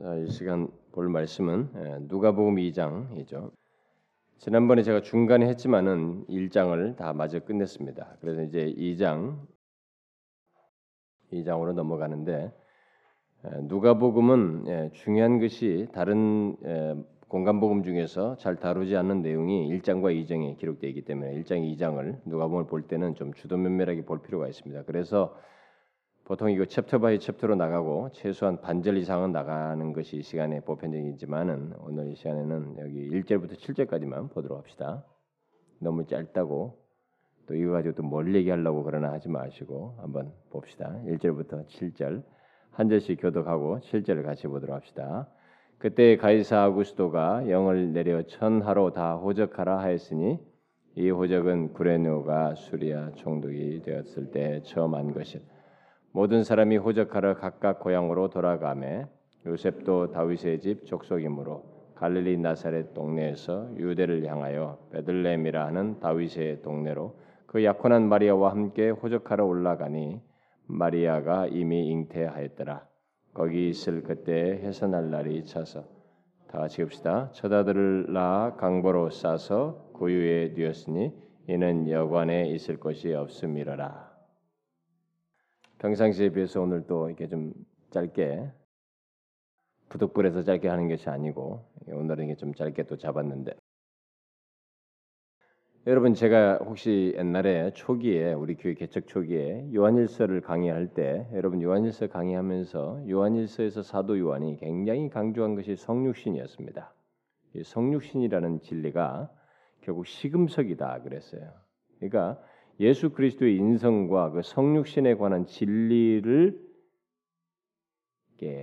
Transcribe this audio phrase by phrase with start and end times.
[0.00, 3.50] 이 시간 볼 말씀은 예, 누가복음 2장이죠.
[4.38, 8.16] 지난번에 제가 중간에 했지만은 1장을 다 마저 끝냈습니다.
[8.22, 9.46] 그래서 이제 2장
[11.30, 12.50] 2장으로 넘어가는데
[13.44, 16.56] 예, 누가복음은 예, 중요한 것이 다른
[17.28, 22.88] 공간복음 중에서 잘 다루지 않는 내용이 1장과 2장에 기록되어 있기 때문에 1장, 2장을 누가복음을 볼
[22.88, 24.84] 때는 좀 주도면밀하게 볼 필요가 있습니다.
[24.84, 25.36] 그래서
[26.30, 32.12] 보통 이거 chapter by chapter로 나가고 최소한 반절 이상은 나가는 것이 이 시간에 보편적이지만은 오늘
[32.12, 35.04] 이 시간에는 여기 1절부터 7절까지만 보도록 합시다.
[35.80, 36.78] 너무 짧다고
[37.48, 41.00] 또 이거 가지고 또 뭘 얘기하려고 그러나 하지 마시고 한번 봅시다.
[41.04, 42.22] 1절부터 7절
[42.70, 45.28] 한 절씩 교독하고 7절을 같이 보도록 합시다.
[45.78, 50.38] 그때 가이사 아구스도가 영을 내려 천하로 다 호적하라 하였으니
[50.94, 55.42] 이 호적은 구레노가 수리아 총독이 되었을 때 처음 한 것이라.
[56.12, 59.06] 모든 사람이 호적하러 각각 고향으로 돌아가매
[59.46, 61.62] 요셉도 다윗의 집 족속이므로
[61.94, 67.16] 갈릴리 나사렛 동네에서 유대를 향하여 베들레헴이라 하는 다윗의 동네로
[67.46, 70.20] 그 약혼한 마리아와 함께 호적하러 올라가니
[70.66, 72.86] 마리아가 이미 잉태하였더라.
[73.32, 75.84] 거기 있을 그때 해산할 날이 차서
[76.48, 77.30] 다 같이 읍시다.
[77.32, 81.12] 처자들을 낳아 강보로 싸서 고유에 뉘었으니
[81.48, 84.09] 이는 여관에 있을 것이 없음이러라.
[85.80, 87.54] 평상시에 비해서 오늘 또 이렇게 좀
[87.90, 88.50] 짧게
[89.88, 93.54] 부득불에서 짧게 하는 것이 아니고 오늘은 이게 좀 짧게 또 잡았는데
[95.86, 103.08] 여러분 제가 혹시 옛날에 초기에 우리 교회 개척 초기에 요한일서를 강의할 때 여러분 요한일서 강의하면서
[103.08, 106.92] 요한일서에서 사도 요한이 굉장히 강조한 것이 성육신이었습니다.
[107.54, 109.30] 이 성육신이라는 진리가
[109.80, 111.50] 결국 시금석이다 그랬어요.
[111.98, 112.38] 그러니까
[112.80, 116.70] 예수 그리스도의 인성과 그 성육신에 관한 진리를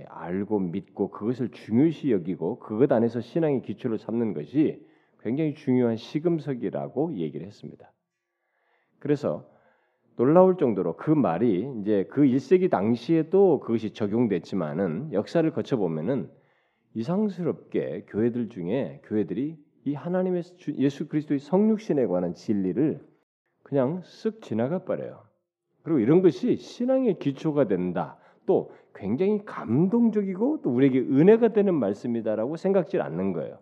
[0.08, 4.84] 알고 믿고 그것을 중요시 여기고 그것 안에서 신앙의 기초를 삼는 것이
[5.20, 7.92] 굉장히 중요한 시금석이라고 얘기를 했습니다.
[8.98, 9.48] 그래서
[10.16, 16.28] 놀라울 정도로 그 말이 이제 그 1세기 당시에도 그것이 적용됐지만은 역사를 거쳐 보면은
[16.94, 20.42] 이상스럽게 교회들 중에 교회들이 이 하나님의
[20.78, 23.00] 예수 그리스도의 성육신에 관한 진리를
[23.68, 25.20] 그냥 쓱 지나가 버려요.
[25.82, 28.16] 그리고 이런 것이 신앙의 기초가 된다.
[28.46, 33.58] 또 굉장히 감동적이고 또 우리에게 은혜가 되는 말씀이다라고 생각지 않는 거예요.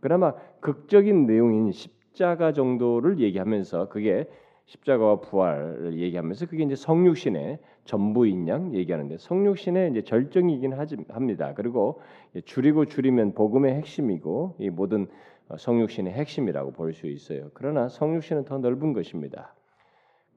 [0.00, 4.26] 그나마 극적인 내용인 십자가 정도를 얘기하면서 그게
[4.64, 11.52] 십자가와 부활을 얘기하면서 그게 이제 성육신의 전부인 양 얘기하는데 성육신의 이제 절정이긴 하지, 합니다.
[11.54, 12.00] 그리고
[12.46, 15.08] 줄이고 줄이면 복음의 핵심이고 이 모든 어,
[15.56, 17.50] 성육신의 핵심이라고 볼 수 있어요.
[17.54, 19.54] 그러나 성육신은 더 넓은 것입니다.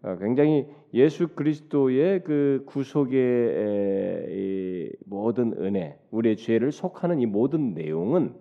[0.03, 3.15] 어, 굉장히 예수 그리스도의 그 구속의
[5.05, 8.35] 모든 은혜, 우리의 죄를 속하는 이 모든 내용은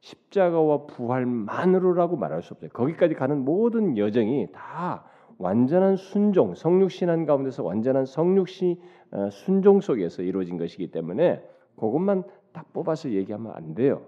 [0.00, 2.70] 십자가와 부활만으로라고 말할 수 없어요.
[2.70, 5.04] 거기까지 가는 모든 여정이 다
[5.38, 8.76] 완전한 순종, 성육신한 가운데서 완전한 성육신
[9.12, 11.42] 어, 순종 속에서 이루어진 것이기 때문에
[11.76, 14.02] 그것만 딱 뽑아서 얘기하면 안 돼요.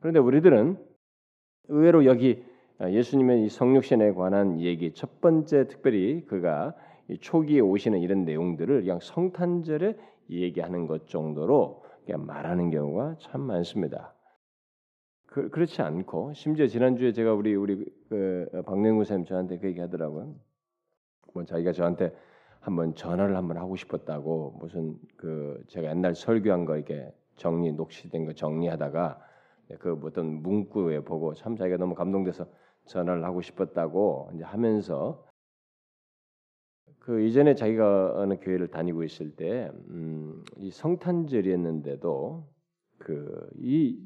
[0.00, 0.78] 그런데 우리들은
[1.70, 2.44] 의외로 여기
[2.78, 6.74] 아, 예수님의 이 성육신에 관한 얘기 첫 번째 특별히 그가
[7.20, 9.96] 초기에 오시는 이런 내용들을 그냥 성탄절에
[10.30, 14.14] 얘기하는 것 정도로 그냥 말하는 경우가 참 많습니다.
[15.26, 20.34] 그, 렇지 않고 심지어 지난주에 제가 우리 우리 그 박명구 쌤 저한테 그 얘기하더라고요.
[21.34, 22.12] 뭐 자기가 저한테
[22.60, 28.32] 한번 전화를 한번 하고 싶었다고 무슨 그 제가 옛날 설교한 거 이렇게 정리 녹취된 거
[28.32, 29.29] 정리하다가 네,
[29.78, 32.46] 그 어떤 문구에 보고 참 자기가 너무 감동돼서
[32.86, 35.24] 전화를 하고 싶었다고 이제 하면서
[36.98, 42.46] 그 이전에 자기가 어느 교회를 다니고 있을 때, 음, 이 성탄절이었는데도
[42.98, 43.98] 그 이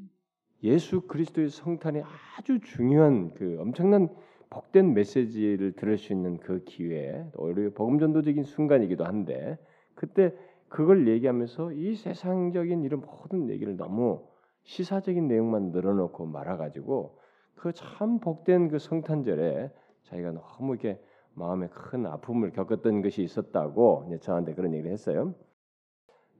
[0.62, 2.02] 예수 그리스도의 성탄이
[2.38, 4.08] 아주 중요한 그 엄청난
[4.50, 9.58] 복된 메시지를 들을 수 있는 그 기회, 오히려 복음 전도적인 순간이기도 한데
[9.94, 10.32] 그때
[10.68, 14.26] 그걸 얘기하면서 이 세상적인 이런 모든 얘기를 너무
[14.64, 17.18] 시사적인 내용만 늘어놓고 말아가지고
[17.54, 19.70] 그 참 복된 그 성탄절에
[20.04, 21.00] 자기가 너무 이렇게
[21.32, 25.34] 마음에 큰 아픔을 겪었던 것이 있었다고 이제 저한테 그런 얘기를 했어요.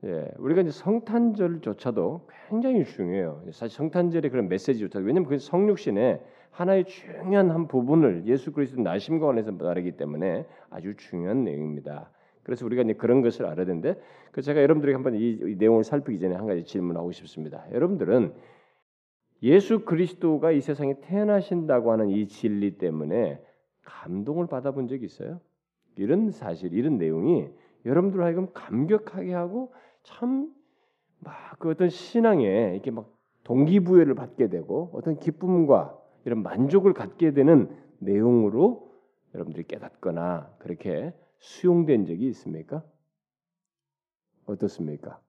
[0.03, 3.43] 예, 우리가 이제 성탄절조차도 굉장히 중요해요.
[3.51, 6.21] 사실 성탄절의 그런 메시지조차 왜냐하면 그 성육신의
[6.51, 12.11] 하나의 중요한 한 부분을 예수 그리스도 나심과 관해서 말하기 때문에 아주 중요한 내용입니다.
[12.45, 13.99] 그래서 우리가 이제 그런 것을 알아야 되는데
[14.31, 17.65] 그 제가 여러분들에게 한번 이, 이 내용을 살피기 전에 한 가지 질문하고 싶습니다.
[17.73, 18.33] 여러분들은
[19.43, 23.41] 예수 그리스도가 이 세상에 태어나신다고 하는 이 진리 때문에
[23.83, 25.41] 감동을 받아본 적이 있어요?
[25.97, 27.49] 이런 사실, 이런 내용이
[27.85, 30.55] 여러분들 하여금 감격하게 하고 참
[31.25, 33.11] 막 그 어떤 신앙에 이렇게 막
[33.43, 37.69] 동기부여를 받게 되고 어떤 기쁨과 이런 만족을 갖게 되는
[37.99, 38.91] 내용으로
[39.33, 41.13] 여러분들이 깨닫거나 그렇게
[41.45, 42.83] 수용된 적이 있습니까?
[44.47, 45.21] 어떻습니까?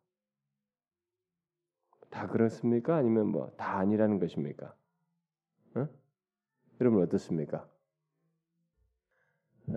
[2.09, 2.97] 다 그렇습니까?
[2.97, 4.75] 아니면 뭐 다 아니라는 것입니까?
[5.75, 5.89] 어?
[6.81, 7.69] 여러분 어떻습니까?
[9.69, 9.73] 에,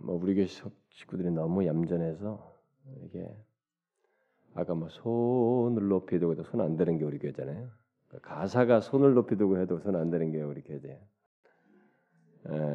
[0.00, 0.46] 뭐 우리 교회
[0.88, 2.54] 식구들이 너무 얌전해서
[3.04, 3.28] 이게
[4.54, 7.68] 아까 뭐 손을 높이 들고 손안 드는 게 우리 교회잖아요.
[8.22, 10.98] 가사가 손을 높이 들고 해도 손안 드는 게 우리 교회예요.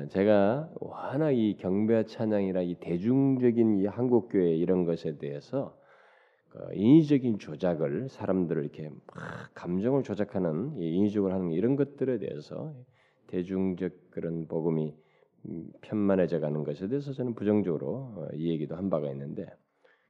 [0.09, 5.77] 제가 워낙 이 경배 찬양이라 이 대중적인 이 한국 교회 이런 것에 대해서
[6.49, 12.73] 그 인위적인 조작을 사람들을 이렇게 막 감정을 조작하는 인위적으로 하는 이런 것들에 대해서
[13.27, 14.95] 대중적 그런 복음이
[15.45, 19.45] 음, 편만해져 가는 것에 대해서 저는 부정적으로 어, 이 얘기도 한 바가 있는데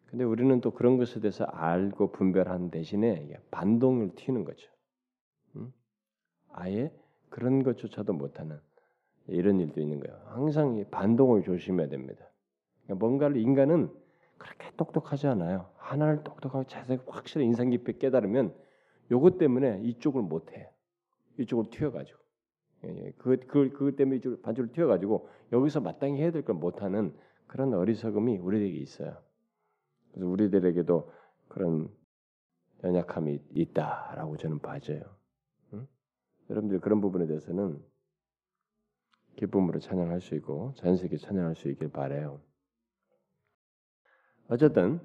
[0.06, 4.72] 근데 우리는 또 그런 것에 대해서 알고 분별한 대신에 반동을 튀는 거죠.
[5.58, 5.72] 음?
[6.52, 6.92] 아예
[7.30, 8.58] 그런 것조차도 못하는
[9.30, 10.20] 이런 일도 있는 거예요.
[10.28, 12.26] 항상 반동을 조심해야 됩니다.
[12.84, 13.90] 그러니까 뭔가를 인간은
[14.38, 15.70] 그렇게 똑똑하지 않아요.
[15.78, 18.54] 하나를 똑똑하고 자세히 확실히 인상 깊게 깨달으면
[19.12, 20.70] 요것 때문에 이쪽을 못 해.
[21.40, 22.20] 이쪽을 튀어가지고.
[22.86, 23.12] 예, 예.
[23.18, 27.14] 그, 그, 그 때문에 이쪽 반쪽을 튀어가지고 여기서 마땅히 해야 될 걸 못하는
[27.48, 29.18] 그런 어리석음이 우리에게 있어요.
[30.12, 31.12] 그래서 우리들에게도
[31.50, 31.90] 그런
[32.84, 35.02] 연약함이 있다라고 저는 봐져요.
[35.74, 35.88] 응?
[36.50, 37.84] 여러분들 그런 부분에 대해서는
[39.40, 42.42] 기쁨으로 찬양할 수 있고 자연스럽게 찬양할 수 있길 바래요.
[44.50, 45.00] 어쨌든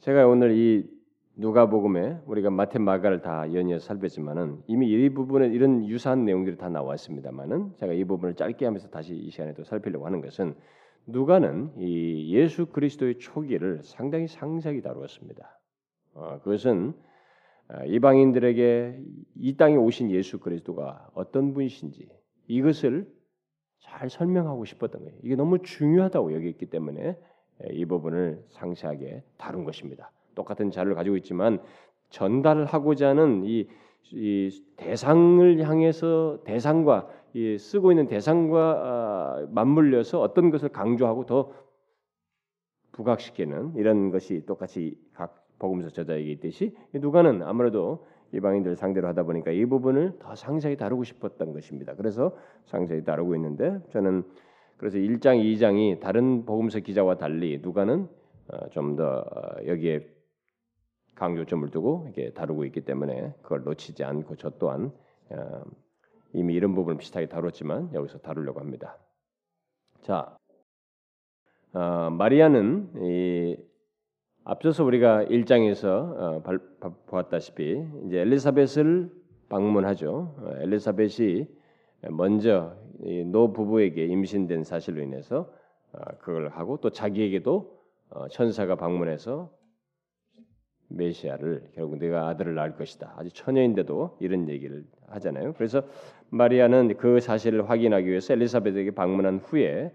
[0.00, 0.90] 제가 오늘 이
[1.36, 7.76] 누가복음에 우리가 마태 마가를 다 연이어 살폈지만은 이미 이 부분에 이런 유사한 내용들이 다 나왔습니다만은
[7.76, 10.54] 제가 이 부분을 짧게 하면서 다시 이 시간에 또 살피려고 하는 것은
[11.06, 15.60] 누가는 이 예수 그리스도의 초기를 상당히 상세하게 다루었습니다.
[16.14, 16.92] 어, 그것은
[17.68, 19.00] 어, 이방인들에게
[19.36, 22.08] 이 땅에 오신 예수 그리스도가 어떤 분이신지
[22.48, 23.06] 이것을
[23.80, 25.18] 잘 설명하고 싶었던 거예요.
[25.22, 27.18] 이게 너무 중요하다고 여겼기 때문에
[27.70, 30.10] 이 부분을 상세하게 다룬 것입니다.
[30.34, 31.60] 똑같은 자료를 가지고 있지만
[32.10, 33.68] 전달하고자 하는 이,
[34.12, 41.52] 이 대상을 향해서 대상과 이 쓰고 있는 대상과 아, 맞물려서 어떤 것을 강조하고 더
[42.92, 49.64] 부각시키는 이런 것이 똑같이 각 복음서 저자에게 있듯이 누가는 아무래도 이방인들 상대로 하다 보니까 이
[49.64, 51.94] 부분을 더 상세히 다루고 싶었던 것입니다.
[51.94, 52.36] 그래서
[52.66, 54.24] 상세히 다루고 있는데 저는
[54.76, 58.08] 그래서 1장, 2장이 다른 복음서 기자와 달리 누가는
[58.48, 60.06] 어, 좀더 어, 여기에
[61.14, 64.90] 강조점을 두고 이렇게 다루고 있기 때문에 그걸 놓치지 않고 저 또한
[65.28, 65.62] 어,
[66.32, 68.96] 이미 이런 부분을 비슷하게 다뤘지만 여기서 다루려고 합니다.
[70.02, 70.36] 자,
[71.72, 73.56] 어, 마리아는 이
[74.44, 76.42] 앞서서 우리가 1장에서 어,
[77.06, 79.10] 보았다시피 이제 엘리사벳을
[79.48, 80.34] 방문하죠.
[80.38, 81.46] 어, 엘리사벳이
[82.10, 82.76] 먼저
[83.26, 85.52] 노 부부에게 임신된 사실로 인해서
[85.92, 89.52] 어, 그걸 하고 또 자기에게도 어, 천사가 방문해서
[90.88, 93.14] 메시아를 결국 내가 아들을 낳을 것이다.
[93.16, 95.52] 아주 처녀인데도 이런 얘기를 하잖아요.
[95.54, 95.82] 그래서
[96.30, 99.92] 마리아는 그 사실을 확인하기 위해서 엘리사벳에게 방문한 후에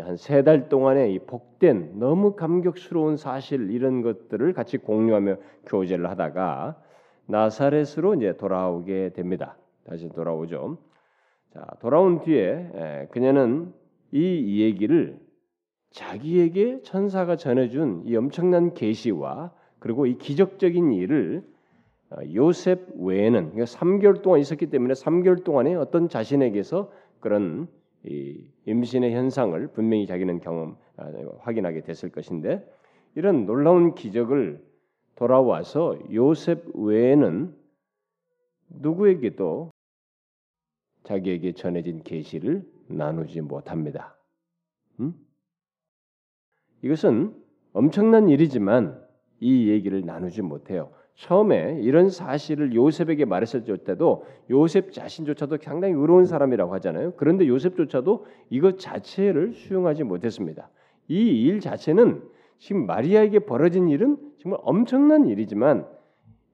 [0.00, 5.36] 한 세 달 동안의 이 복된 너무 감격스러운 사실 이런 것들을 같이 공유하며
[5.66, 6.80] 교제를 하다가
[7.26, 9.56] 나사렛으로 이제 돌아오게 됩니다.
[9.86, 10.78] 다시 돌아오죠.
[11.52, 13.72] 자, 돌아온 뒤에 그녀는
[14.12, 15.18] 이 얘기를
[15.90, 21.44] 자기에게 천사가 전해준 이 엄청난 계시와 그리고 이 기적적인 일을
[22.10, 26.90] 어, 요셉 외에는 그러니까 3개월 동안 있었기 때문에 3개월 동안에 어떤 자신에게서
[27.20, 27.68] 그런
[28.66, 32.64] 임신의 현상을 분명히 자기는 경험 아, 확인하게 됐을 것인데
[33.14, 34.64] 이런 놀라운 기적을
[35.16, 37.54] 돌아와서 요셉 외에는
[38.68, 39.70] 누구에게도
[41.04, 44.16] 자기에게 전해진 계시를 나누지 못합니다.
[45.00, 45.14] 음?
[46.82, 47.34] 이것은
[47.72, 49.02] 엄청난 일이지만
[49.40, 50.92] 이 얘기를 나누지 못해요.
[51.14, 57.12] 처음에 이런 사실을 요셉에게 말했을 때도 요셉 자신조차도 상당히 의로운 사람이라고 하잖아요.
[57.16, 60.68] 그런데 요셉조차도 이것 자체를 수용하지 못했습니다.
[61.08, 62.22] 이 일 자체는
[62.58, 65.86] 지금 마리아에게 벌어진 일은 정말 엄청난 일이지만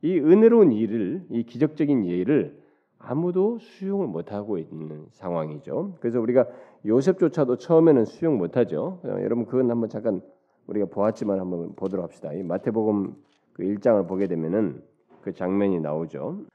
[0.03, 2.59] 이 은혜로운 일을 이 기적적인 일을
[2.99, 5.97] 아무도 수용을 못하고 있는 상황이죠.
[6.01, 6.47] 그래서 우리가
[6.85, 9.01] 요셉조차도 처음에는 수용 못하죠.
[9.05, 10.21] 어, 여러분 그건 한번 잠깐
[10.67, 12.33] 우리가 보았지만 한번 보도록 합시다.
[12.33, 13.15] 이 마태복음
[13.61, 14.83] 그 1장을 보게 되면은
[15.21, 16.47] 그 장면이 나오죠.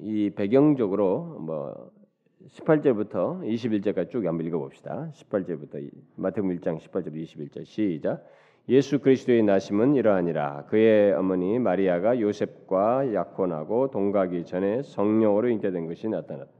[0.00, 1.90] 이 배경적으로 뭐
[2.48, 5.10] 18절부터 21절까지 쭉 한번 읽어봅시다.
[5.12, 8.24] 18절부터 마태복음 1장 18절 21절 시작.
[8.70, 10.64] 예수 그리스도의 나심은 이러하니라.
[10.70, 16.50] 그의 어머니 마리아가 요셉과 약혼하고 동가기 전에 성령으로 잉태된 것이 나타났다.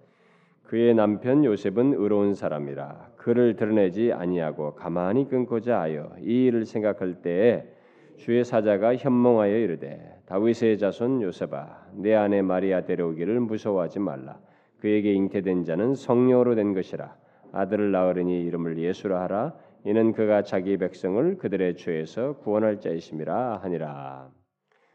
[0.65, 7.74] 그의 남편 요셉은 의로운 사람이라 그를 드러내지 아니하고 가만히 끊고자 하여 이 일을 생각할 때에
[8.17, 14.41] 주의 사자가 현몽하여 이르되 다윗의 자손 요셉아 내 아내 마리아 데려오기를 무서워하지 말라
[14.79, 17.17] 그에게 잉태된 자는 성령으로 된 것이라
[17.53, 19.55] 아들을 낳으리니 이름을 예수라 하라
[19.85, 24.33] 이는 그가 자기 백성을 그들의 죄에서 구원할 자이심이라 하니라.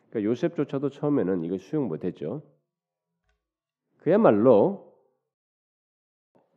[0.10, 2.42] 그러니까 요셉조차도 처음에는 이걸 수용 못했죠.
[4.00, 4.96] 그야말로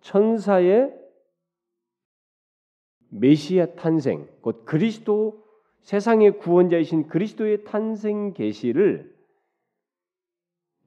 [0.00, 0.98] 천사의
[3.10, 5.41] 메시아 탄생, 곧 그리스도
[5.82, 9.12] 세상의 구원자이신 그리스도의 탄생 계시를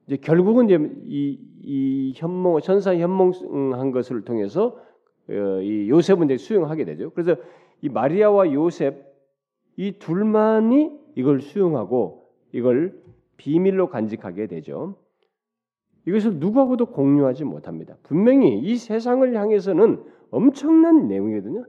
[0.06, 4.78] 이제 결국은 이제 이, 이 현몽 천사 현몽한 것을 통해서
[5.28, 7.10] 어, 이 요셉은 이제 수용하게 되죠.
[7.10, 7.36] 그래서
[7.82, 9.06] 이 마리아와 요셉
[9.78, 12.98] 이 둘만이 이걸 수용하고 이걸
[13.36, 14.96] 비밀로 간직하게 되죠.
[16.06, 17.96] 이것을 누구하고도 공유하지 못합니다.
[18.02, 21.64] 분명히 이 세상을 향해서는 엄청난 내용이거든요.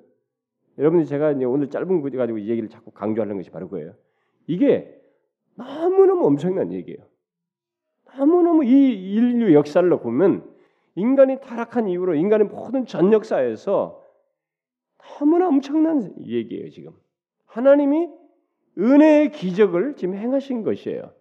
[0.78, 3.94] 여러분들 제가 오늘 짧은 구절 가지고 이 얘기를 자꾸 강조하는 것이 바로 그예요.
[4.46, 4.94] 이게
[5.56, 7.00] 너무너무 엄청난 얘기예요.
[8.16, 10.44] 너무너무 이 인류 역사를 보면
[10.96, 14.04] 인간이 타락한 이후로 인간의 모든 전 역사에서
[14.98, 16.92] 너무나 엄청난 얘기예요, 지금.
[17.46, 18.10] 하나님이
[18.78, 21.12] 은혜의 기적을 지금 행하신 것이에요.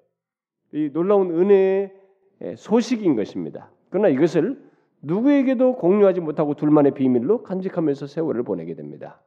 [0.72, 3.70] 이 놀라운 은혜의 소식인 것입니다.
[3.88, 4.62] 그러나 이것을
[5.02, 9.22] 누구에게도 공유하지 못하고 둘만의 비밀로 간직하면서 세월을 보내게 됩니다.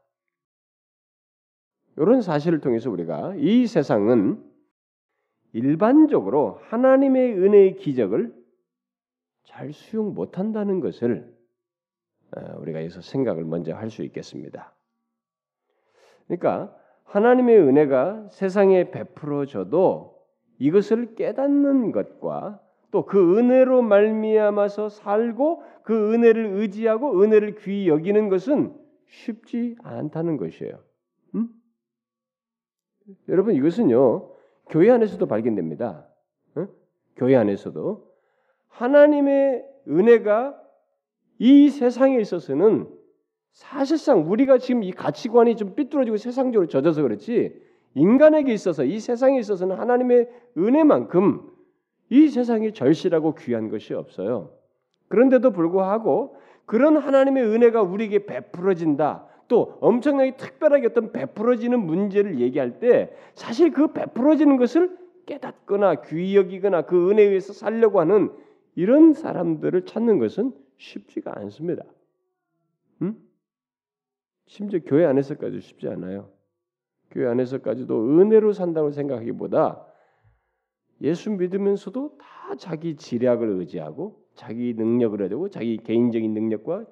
[1.99, 4.41] 이런 사실을 통해서 우리가 이 세상은
[5.51, 8.33] 일반적으로 하나님의 은혜의 기적을
[9.43, 11.35] 잘 수용 못한다는 것을
[12.35, 14.73] 어, 우리가 여기서 생각을 먼저 할 수 있겠습니다.
[16.27, 20.15] 그러니까 하나님의 은혜가 세상에 베풀어져도
[20.59, 28.73] 이것을 깨닫는 것과 또 그 은혜로 말미암아서 살고 그 은혜를 의지하고 은혜를 귀히 여기는 것은
[29.07, 30.88] 쉽지 않다는 것이에요.
[33.09, 33.15] 음?
[33.27, 34.29] 여러분 이것은요
[34.69, 36.07] 교회 안에서도 발견됩니다.
[36.55, 36.67] 어?
[37.15, 38.07] 교회 안에서도
[38.67, 40.55] 하나님의 은혜가
[41.39, 42.87] 이 세상에 있어서는
[43.51, 47.59] 사실상 우리가 지금 이 가치관이 좀 삐뚤어지고 세상적으로 젖어서 그렇지
[47.95, 51.49] 인간에게 있어서 이 세상에 있어서는 하나님의 은혜만큼
[52.09, 54.53] 이 세상이 절실하고 귀한 것이 없어요.
[55.07, 56.35] 그런데도 불구하고
[56.65, 59.27] 그런 하나님의 은혜가 우리에게 베풀어진다.
[59.49, 66.83] 또 엄청나게 특별하게 어떤 베풀어지는 문제를 얘기할 때 사실 그 베풀어지는 것을 깨닫거나 귀히 여기거나
[66.83, 68.31] 그 은혜에 의해서 살려고 하는
[68.75, 71.83] 이런 사람들을 찾는 것은 쉽지가 않습니다.
[73.01, 73.17] 음?
[74.45, 76.29] 심지어 교회 안에서까지도 쉽지 않아요.
[77.11, 79.83] 교회 안에서까지도 은혜로 산다고 생각하기보다
[81.01, 86.85] 예수 믿으면서도 다 자기 지략을 의지하고 자기 능력을 해야고 자기 개인적인 능력과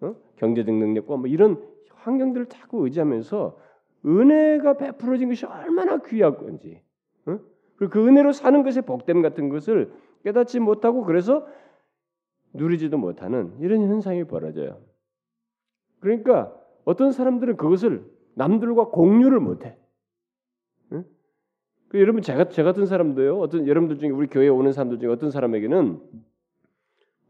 [0.00, 0.16] 어?
[0.36, 1.73] 경제적 능력과 뭐 이런
[2.04, 3.58] 환경들을 자꾸 의지하면서
[4.06, 6.82] 은혜가 베풀어진 것이 얼마나 귀한 건지
[7.26, 7.38] 어?
[7.76, 9.92] 그리고 그 은혜로 사는 것의 복됨 같은 것을
[10.22, 11.46] 깨닫지 못하고 그래서
[12.52, 14.80] 누리지도 못하는 이런 현상이 벌어져요.
[16.00, 19.78] 그러니까 어떤 사람들은 그것을 남들과 공유를 못해.
[20.92, 21.04] 응?
[21.88, 23.38] 그 여러분 제가 제 같은 사람도요.
[23.38, 26.00] 어떤 여러분들 중에 우리 교회에 오는 사람들 중에 어떤 사람에게는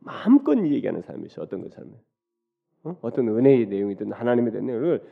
[0.00, 1.45] 마음껏 얘기하는 사람이 있어요.
[1.45, 1.95] 어떤 그 사람은
[2.85, 2.97] 어?
[3.00, 5.03] 어떤 은혜의 내용이든 하나님의 내용을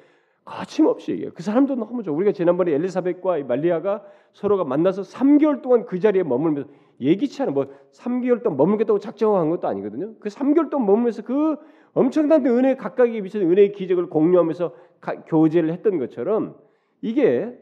[0.44, 1.32] 거침없이 얘기해요.
[1.34, 2.14] 그 사람도 너무 좋아.
[2.14, 6.68] 우리가 지난번에 엘리사벳과 말리아가 서로가 만나서 3개월 동안 그 자리에 머물면서
[7.00, 10.14] 예기치 않은 뭐 3개월 동안 머물겠다고 작정한 것도 아니거든요.
[10.20, 11.56] 그 3개월 동안 머물면서 그
[11.94, 16.56] 엄청난 은혜 각각에 미치는 은혜의 기적을 공유하면서 가, 교제를 했던 것처럼
[17.00, 17.56] 이게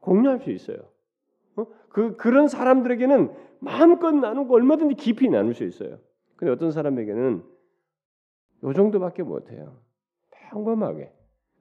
[0.00, 0.78] 공유할 수 있어요.
[1.56, 1.66] 어?
[1.88, 5.98] 그 그런 사람들에게는 마음껏 나누고 얼마든지 깊이 나눌 수 있어요.
[6.36, 7.42] 근데 어떤 사람에게는
[8.62, 9.76] 요 정도밖에 못 해요.
[10.30, 11.12] 평범하게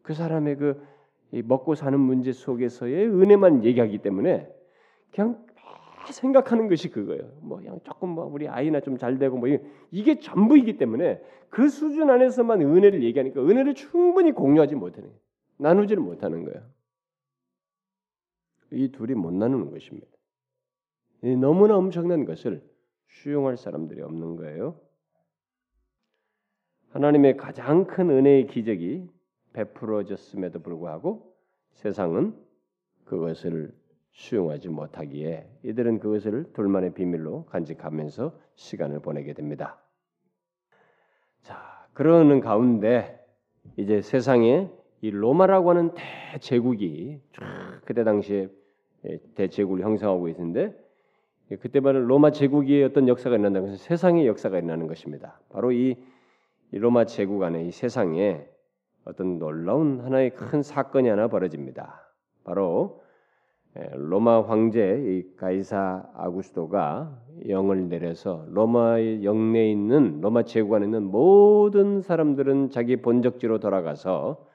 [0.01, 0.81] 그 사람의 그
[1.45, 4.49] 먹고 사는 문제 속에서의 은혜만 얘기하기 때문에
[5.11, 5.45] 그냥
[6.11, 7.31] 생각하는 것이 그거예요.
[7.41, 9.47] 뭐 그냥 조금 뭐 우리 아이나 좀 잘 되고 뭐
[9.91, 15.11] 이게 전부이기 때문에 그 수준 안에서만 은혜를 얘기하니까 은혜를 충분히 공유하지 못하는
[15.57, 16.63] 나누지를 못하는 거예요.
[18.71, 20.07] 이 둘이 못 나누는 것입니다.
[21.21, 22.63] 너무나 엄청난 것을
[23.07, 24.79] 수용할 사람들이 없는 거예요.
[26.89, 29.07] 하나님의 가장 큰 은혜의 기적이
[29.53, 31.35] 베풀어졌음에도 불구하고
[31.73, 32.35] 세상은
[33.05, 33.73] 그것을
[34.11, 39.79] 수용하지 못하기에 이들은 그것을 둘만의 비밀로 간직하면서 시간을 보내게 됩니다.
[41.41, 43.23] 자, 그러는 가운데
[43.77, 44.69] 이제 세상에
[45.01, 45.91] 이 로마라고 하는
[46.33, 48.49] 대제국이 쫙 그때 당시에
[49.35, 50.75] 대제국을 형성하고 있는데
[51.61, 55.39] 그때 말은 로마 제국의 어떤 역사가 일어난다는 것은 세상의 역사가 일어나는 것입니다.
[55.49, 55.95] 바로 이
[56.71, 58.45] 로마 제국 안에 이 세상에
[59.05, 61.99] 어떤 놀라운 하나의 큰 사건이 하나 벌어집니다.
[62.43, 63.01] 바로
[63.93, 72.01] 로마 황제 이 가이사 아구스토가 영을 내려서 로마의 영내에 있는 로마 제국 안에 있는 모든
[72.01, 74.45] 사람들은 자기 본적지로 돌아가서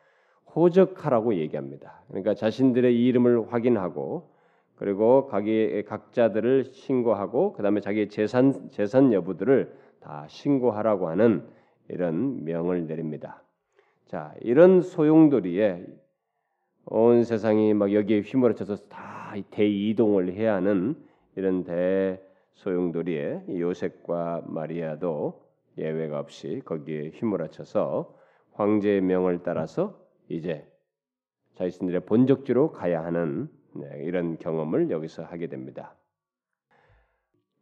[0.54, 2.02] 호적하라고 얘기합니다.
[2.08, 4.30] 그러니까 자신들의 이름을 확인하고
[4.76, 11.44] 그리고 각기 각자들을 신고하고 그다음에 자기 재산 재산 여부들을 다 신고하라고 하는
[11.88, 13.42] 이런 명을 내립니다.
[14.06, 15.86] 자, 이런 소용돌이에
[16.86, 20.96] 온 세상이 막 여기에 휘몰아쳐서 다 대이동을 해야 하는
[21.36, 25.42] 이런 대소용돌이에 요셉과 마리아도
[25.78, 28.14] 예외가 없이 거기에 휘몰아쳐서
[28.52, 29.98] 황제의 명을 따라서
[30.28, 30.66] 이제
[31.54, 35.94] 자신들의 본적지로 가야 하는 네, 이런 경험을 여기서 하게 됩니다.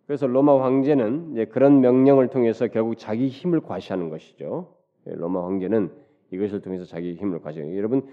[0.06, 4.75] 그래서 로마 황제는 그런 명령을 통해서 결국 자기 힘을 과시하는 것이죠.
[5.06, 5.92] 예, 로마 황제는
[6.30, 8.09] 이것을 통해서 자기 힘을 과시하는 여러분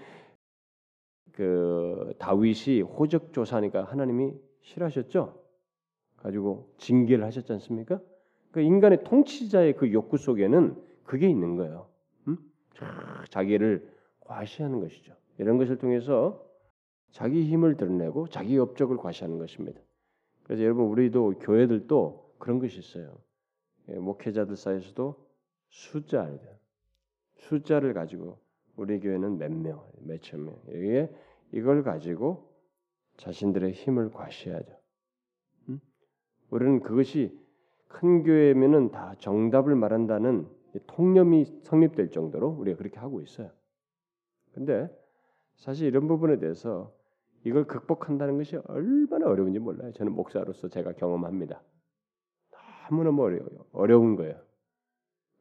[1.32, 5.40] 그 다윗이 호적 조사하니까 하나님이 싫어하셨죠?
[6.16, 8.00] 가지고 징계를 하셨지 않습니까?
[8.52, 11.86] 그 인간의 통치자의 그 욕구 속에는 그게 있는 거예요.
[12.28, 12.36] 음?
[13.30, 13.88] 자기를
[14.20, 15.14] 과시하는 것이죠.
[15.38, 16.44] 이런 것을 통해서
[17.10, 19.80] 자기 힘을 드러내고 자기 업적을 과시하는 것입니다.
[20.50, 23.16] 그래서 여러분 우리도 교회들도 그런 것이 있어요.
[23.88, 25.14] 예, 목회자들 사이에서도
[25.68, 26.28] 숫자
[27.36, 28.36] 숫자를 가지고
[28.74, 31.08] 우리 교회는 몇 명, 몇 천 명 이게
[31.52, 32.52] 이걸 가지고
[33.18, 34.76] 자신들의 힘을 과시하죠.
[35.68, 35.80] 음?
[36.50, 37.32] 우리는 그것이
[37.86, 40.48] 큰 교회면은 다 정답을 말한다는
[40.88, 43.52] 통념이 성립될 정도로 우리가 그렇게 하고 있어요.
[44.52, 44.88] 근데
[45.54, 46.92] 사실 이런 부분에 대해서
[47.44, 49.92] 이걸 극복한다는 것이 얼마나 어려운지 몰라요.
[49.92, 51.62] 저는 목사로서 제가 경험합니다.
[52.90, 53.66] 너무너무 어려워요.
[53.72, 54.40] 어려운 거예요.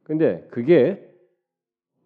[0.04, 1.06] 근데 그게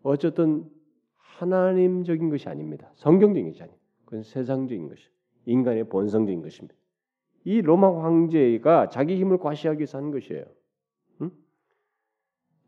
[0.01, 0.69] 어쨌든
[1.15, 2.91] 하나님적인 것이 아닙니다.
[2.95, 3.77] 성경적인 것이 아니에요.
[4.05, 5.09] 그건 세상적인 것이
[5.45, 6.75] 인간의 본성적인 것입니다.
[7.45, 10.45] 이 로마 황제가 자기 힘을 과시하기 위해서 하는 것이에요.
[11.21, 11.31] 응?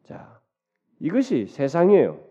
[0.03, 0.41] 자,
[0.99, 2.24] 이것이 세상이에요.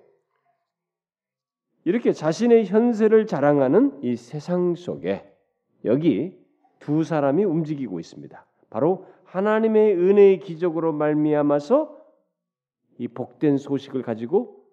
[1.84, 5.30] 이렇게 자신의 현세를 자랑하는 이 세상 속에
[5.84, 6.38] 여기
[6.78, 8.46] 두 사람이 움직이고 있습니다.
[8.70, 12.02] 바로 하나님의 은혜의 기적으로 말미암아서
[12.98, 14.64] 이 복된 소식을 가지고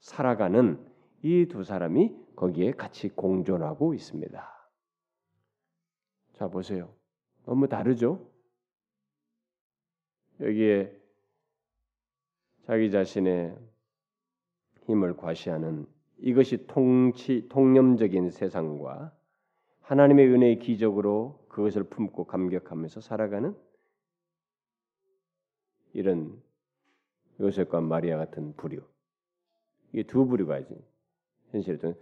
[0.00, 0.84] 살아가는
[1.22, 4.70] 이 두 사람이 거기에 같이 공존하고 있습니다.
[6.34, 6.94] 자 보세요.
[7.44, 8.30] 너무 다르죠?
[10.40, 10.96] 여기에
[12.66, 13.56] 자기 자신의
[14.86, 15.86] 힘을 과시하는
[16.18, 19.12] 이것이 통치 통념적인 세상과
[19.82, 23.56] 하나님의 은혜의 기적으로 그것을 품고 감격하면서 살아가는
[25.92, 26.40] 이런
[27.40, 28.82] 요셉과 마리아 같은 부류
[29.92, 30.76] 이게 두 부류가 이제
[31.50, 31.94] 현실에 좀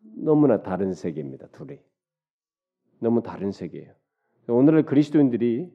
[0.00, 1.48] 너무나 다른 세계입니다.
[1.48, 1.78] 둘이
[2.98, 3.94] 너무 다른 세계예요.
[4.48, 5.70] 오늘날 그리스도인들이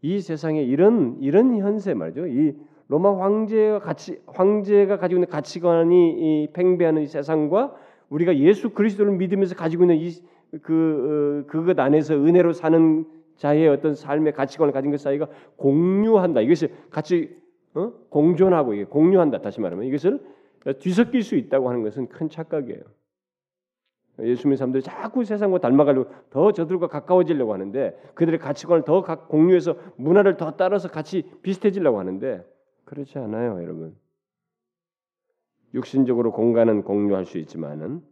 [0.00, 2.26] 이 세상에 이런 이런 현세 말이죠.
[2.26, 2.56] 이
[2.88, 6.10] 로마 황제가 가치 황제가 가지고 있는 가치관이
[6.44, 7.74] 이 팽배하는 이 세상과
[8.08, 13.04] 우리가 예수 그리스도를 믿으면서 가지고 있는 이그 어, 그것 안에서 은혜로 사는
[13.36, 16.40] 자의 어떤 삶의 가치관을 가진 것 사이가 공유한다.
[16.40, 17.36] 이것이 같이
[17.74, 17.92] 어?
[18.08, 19.42] 공존하고 이게 공유한다.
[19.42, 20.20] 다시 말하면 이것을
[20.80, 22.80] 뒤섞일 수 있다고 하는 것은 큰 착각이에요.
[24.22, 30.36] 예수 믿는 사람들이 자꾸 세상과 닮아가려고 더 저들과 가까워지려고 하는데 그들의 가치관을 더 공유해서 문화를
[30.36, 32.44] 더 따라서 같이 비슷해지려고 하는데
[32.88, 33.94] 그렇지 않아요, 여러분.
[35.74, 38.02] 육신적으로 공간은 공유할 수 있지만은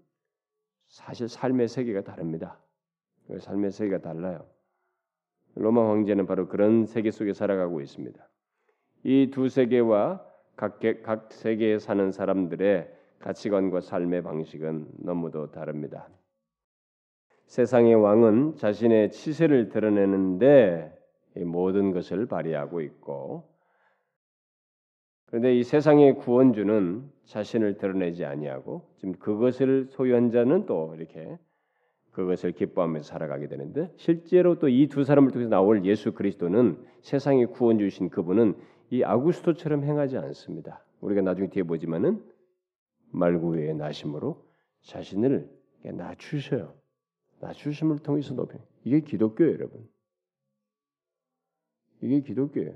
[0.88, 2.58] 사실 삶의 세계가 다릅니다.
[3.40, 4.46] 삶의 세계가 달라요.
[5.54, 8.28] 로마 황제는 바로 그런 세계 속에 살아가고 있습니다.
[9.04, 10.22] 이 두 세계와
[10.56, 16.06] 각, 각 세계에 사는 사람들의 가치관과 삶의 방식은 너무도 다릅니다.
[17.46, 20.92] 세상의 왕은 자신의 치세를 드러내는데
[21.46, 23.55] 모든 것을 발휘하고 있고
[25.26, 31.38] 그런데 이 세상의 구원주는 자신을 드러내지 아니하고 지금 그것을 소유한 자는 또 이렇게
[32.12, 38.08] 그것을 기뻐하면서 살아가게 되는데 실제로 또 이 두 사람을 통해서 나올 예수 그리스도는 세상의 구원주신
[38.10, 38.54] 그분은
[38.90, 40.84] 이 아구스토처럼 행하지 않습니다.
[41.00, 42.22] 우리가 나중에 뒤에 보지만은
[43.10, 44.42] 말구의 나심으로
[44.82, 45.50] 자신을
[45.82, 46.72] 낮추셔요.
[47.40, 48.58] 낮추심을 통해서 높여.
[48.84, 49.86] 이게 기독교예요, 여러분.
[52.00, 52.72] 이게 기독교예요.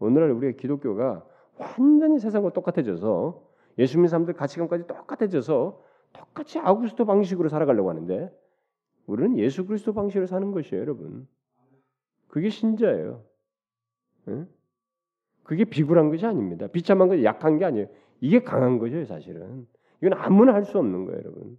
[0.00, 1.26] 오늘날 우리가 기독교가
[1.58, 8.30] 완전히 세상과 똑같아져서 예수 믿는 사람들 가치관까지 똑같아져서 똑같이 아우구스토 방식으로 살아가려고 하는데
[9.06, 11.26] 우리는 예수 그리스도 방식으로 사는 것이에요, 여러분.
[12.28, 13.24] 그게 신자예요.
[14.28, 14.48] 응?
[15.42, 16.66] 그게 비굴한 것이 아닙니다.
[16.68, 17.88] 비참한 것이 약한 게 아니에요.
[18.20, 19.66] 이게 강한 거죠, 사실은.
[20.02, 21.58] 이건 아무나 할 수 없는 거예요, 여러분.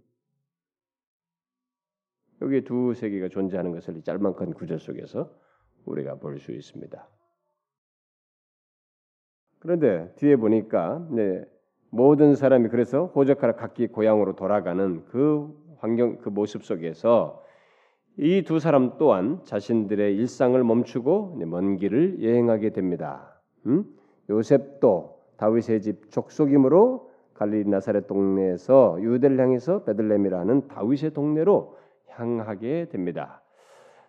[2.42, 5.30] 여기 두 세계가 존재하는 것을 짤막한 구절 속에서
[5.84, 7.08] 우리가 볼 수 있습니다.
[9.64, 11.42] 그런데 뒤에 보니까 네,
[11.88, 15.48] 모든 사람이 그래서 호적하라 각기 고향으로 돌아가는 그
[15.78, 17.42] 환경 그 모습 속에서
[18.18, 23.40] 이 두 사람 또한 자신들의 일상을 멈추고 먼 길을 여행하게 됩니다.
[23.66, 23.84] 음?
[24.28, 31.76] 요셉도 다윗의 집 족속이므로 갈릴리 나사렛 동네에서 유대를 향해서 베들레헴이라는 다윗의 동네로
[32.08, 33.42] 향하게 됩니다.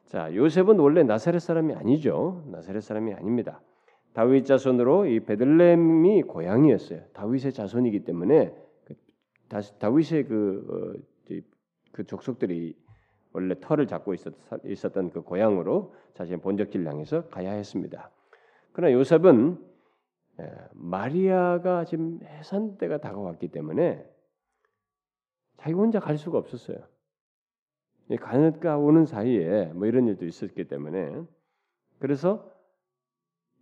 [0.06, 2.44] 자, 요셉은 원래 나사렛 사람이 아니죠.
[2.52, 3.62] 나사렛 사람이 아닙니다.
[4.16, 7.04] 다윗 자손으로 이 베들레헴이 고향이었어요.
[7.12, 8.96] 다윗의 자손이기 때문에 그
[9.78, 11.42] 다윗의 그, 어,
[11.92, 12.78] 그 족속들이
[13.34, 18.10] 원래 터를 잡고 있었, 던그 고향으로 자신의 본적지를 향해서 가야 했습니다.
[18.72, 19.58] 그러나 요셉은
[20.72, 24.10] 마리아가 지금 해산 때가 다가왔기 때문에
[25.58, 26.78] 자기 혼자 갈 수가 없었어요.
[28.22, 31.22] 가느가 오는 사이에 뭐 이런 일도 있었기 때문에
[32.00, 32.55] 그래서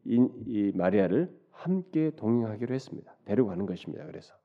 [0.06, 3.16] 이, 이 마리아를 함께 동행하기로 했습니다.
[3.26, 4.06] 데려가는 것입니다.
[4.06, 4.36] 그래서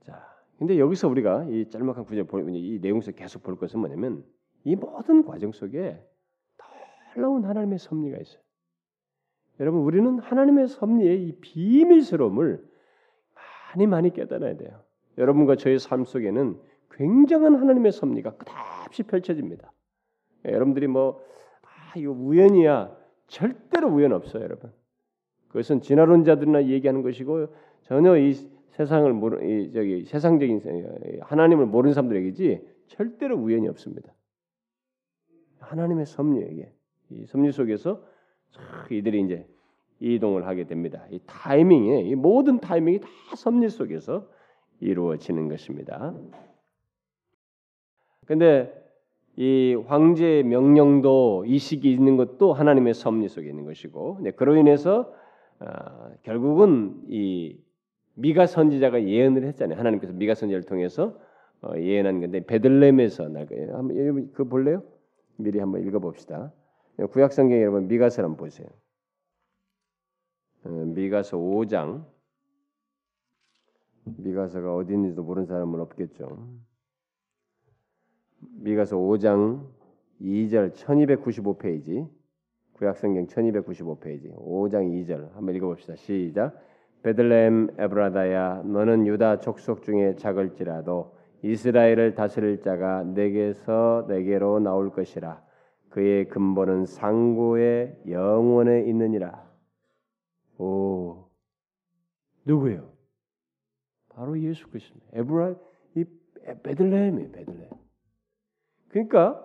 [0.00, 0.24] 자,
[0.58, 4.24] 근데 여기서 우리가 이 짤막한 구절 이 내용에서 계속 볼 것은 뭐냐면
[4.64, 6.00] 이 모든 과정 속에
[7.14, 8.42] 놀라운 하나님의 섭리가 있어요.
[9.60, 12.64] 여러분 우리는 하나님의 섭리의 이 비밀스러움을
[13.74, 14.82] 많이 많이 깨달아야 돼요.
[15.18, 19.72] 여러분과 저의 삶 속에는 굉장한 하나님의 섭리가 끝없이 펼쳐집니다.
[20.46, 21.22] 예, 여러분들이 뭐
[21.62, 23.01] 아, 이거 우연이야
[23.32, 24.70] 절대로 우연 없어요, 여러분.
[25.48, 27.48] 그것은 진화론 자들이나 얘기하는 것이고
[27.82, 28.34] 전혀 이
[28.72, 34.12] 세상을 모르 이 저기 세상적인 하나님을 모르는 사람들에게지 절대로 우연이 없습니다.
[35.60, 36.72] 하나님의 섭리에게
[37.10, 38.04] 이 섭리 속에서
[38.90, 39.46] 이들이 이제
[40.00, 41.06] 이동을 하게 됩니다.
[41.10, 44.28] 이 타이밍에 이 모든 타이밍이 다 섭리 속에서
[44.80, 46.14] 이루어지는 것입니다.
[48.26, 48.81] 근데
[49.36, 55.12] 이 황제의 명령도 이 시기 있는 것도 하나님의 섭리 속에 있는 것이고, 네, 그로 인해서
[55.60, 55.66] 어,
[56.22, 57.56] 결국은 이
[58.14, 59.78] 미가 선지자가 예언을 했잖아요.
[59.78, 61.16] 하나님께서 미가 선지자를 통해서
[61.62, 63.76] 어, 예언한 건데 베들렘에서 날 거예요.
[63.76, 64.82] 한번 그 볼래요?
[65.36, 66.52] 미리 한번 읽어봅시다.
[67.10, 68.68] 구약 성경 여러분 미가서 한번 보세요.
[70.64, 72.04] 어, 미가서 5장
[74.04, 76.48] 미가서가 어디 있는지도 모르는 사람은 없겠죠.
[78.50, 79.66] 미가서 5장
[80.20, 82.08] 2절 1295페이지
[82.74, 85.96] 구약성경 1295페이지 5장 2절 한번 읽어봅시다.
[85.96, 86.58] 시작
[87.02, 95.42] 베들레헴 에브라다야 너는 유다 족속 중에 작을지라도 이스라엘을 다스릴 자가 내게서 내게로 나올 것이라
[95.90, 99.50] 그의 근본은 상고의 영원에 있느니라.
[100.58, 101.24] 오
[102.44, 102.90] 누구예요?
[104.08, 105.18] 바로 예수 그리스도입니다.
[105.18, 105.54] 에브라
[105.96, 106.04] 이
[106.62, 107.32] 베들레헴이에요.
[107.32, 107.70] 베들레헴.
[108.92, 109.42] 그러니까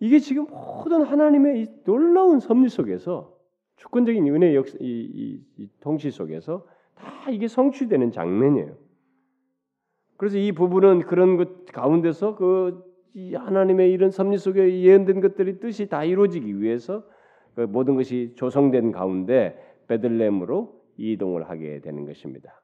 [0.00, 3.36] 이게 지금 모든 하나님의 이 놀라운 섭리 속에서
[3.76, 8.74] 주권적인 은혜 역 이, 이, 이 통치 속에서 다 이게 성취되는 장면이에요.
[10.16, 12.82] 그래서 이 부분은 그런 것 가운데서 그
[13.34, 17.04] 하나님의 이런 섭리 속에 예언된 것들이 뜻이 다 이루어지기 위해서
[17.54, 22.62] 그 모든 것이 조성된 가운데 베들렘으로 이동을 하게 되는 것입니다.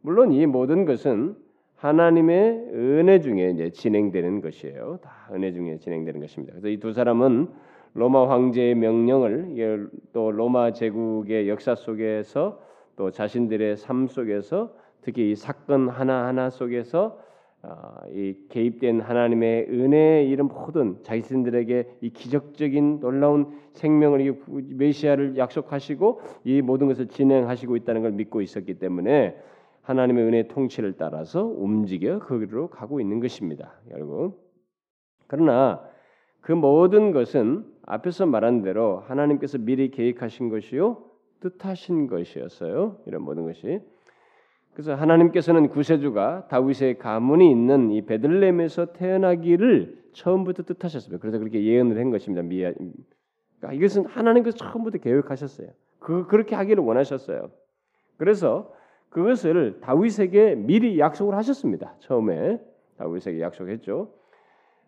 [0.00, 1.36] 물론 이 모든 것은
[1.76, 4.98] 하나님의 은혜 중에 이제 진행되는 것이에요.
[5.02, 6.52] 다 은혜 중에 진행되는 것입니다.
[6.54, 7.48] 그래서 이 두 사람은
[7.94, 12.60] 로마 황제의 명령을 또 로마 제국의 역사 속에서
[12.96, 17.18] 또 자신들의 삶 속에서 특히 이 사건 하나 하나 속에서
[17.62, 24.32] 어, 이 개입된 하나님의 은혜의 이런 모든 자신들에게 이 기적적인 놀라운 생명을 이
[24.74, 29.36] 메시아를 약속하시고 이 모든 것을 진행하시고 있다는 걸 믿고 있었기 때문에
[29.86, 33.72] 하나님의 은혜 통치를 따라서 움직여 거기로 가고 있는 것입니다.
[33.88, 34.52] 결국
[35.28, 35.80] 그러나
[36.40, 41.04] 그 모든 것은 앞에서 말한 대로 하나님께서 미리 계획하신 것이요
[41.40, 42.98] 뜻하신 것이었어요.
[43.06, 43.80] 이런 모든 것이
[44.72, 51.20] 그래서 하나님께서는 구세주가 다윗의 가문이 있는 이 베들레헴에서 태어나기를 처음부터 뜻하셨습니다.
[51.20, 52.42] 그래서 그렇게 예언을 한 것입니다.
[52.42, 55.68] 미야, 그러니까 이것은 하나님께서 처음부터 계획하셨어요.
[56.00, 57.50] 그 그렇게 하기를 원하셨어요.
[58.18, 58.72] 그래서
[59.10, 61.94] 그것을 다윗에게 미리 약속을 하셨습니다.
[62.00, 62.60] 처음에
[62.98, 64.12] 다윗에게 약속했죠.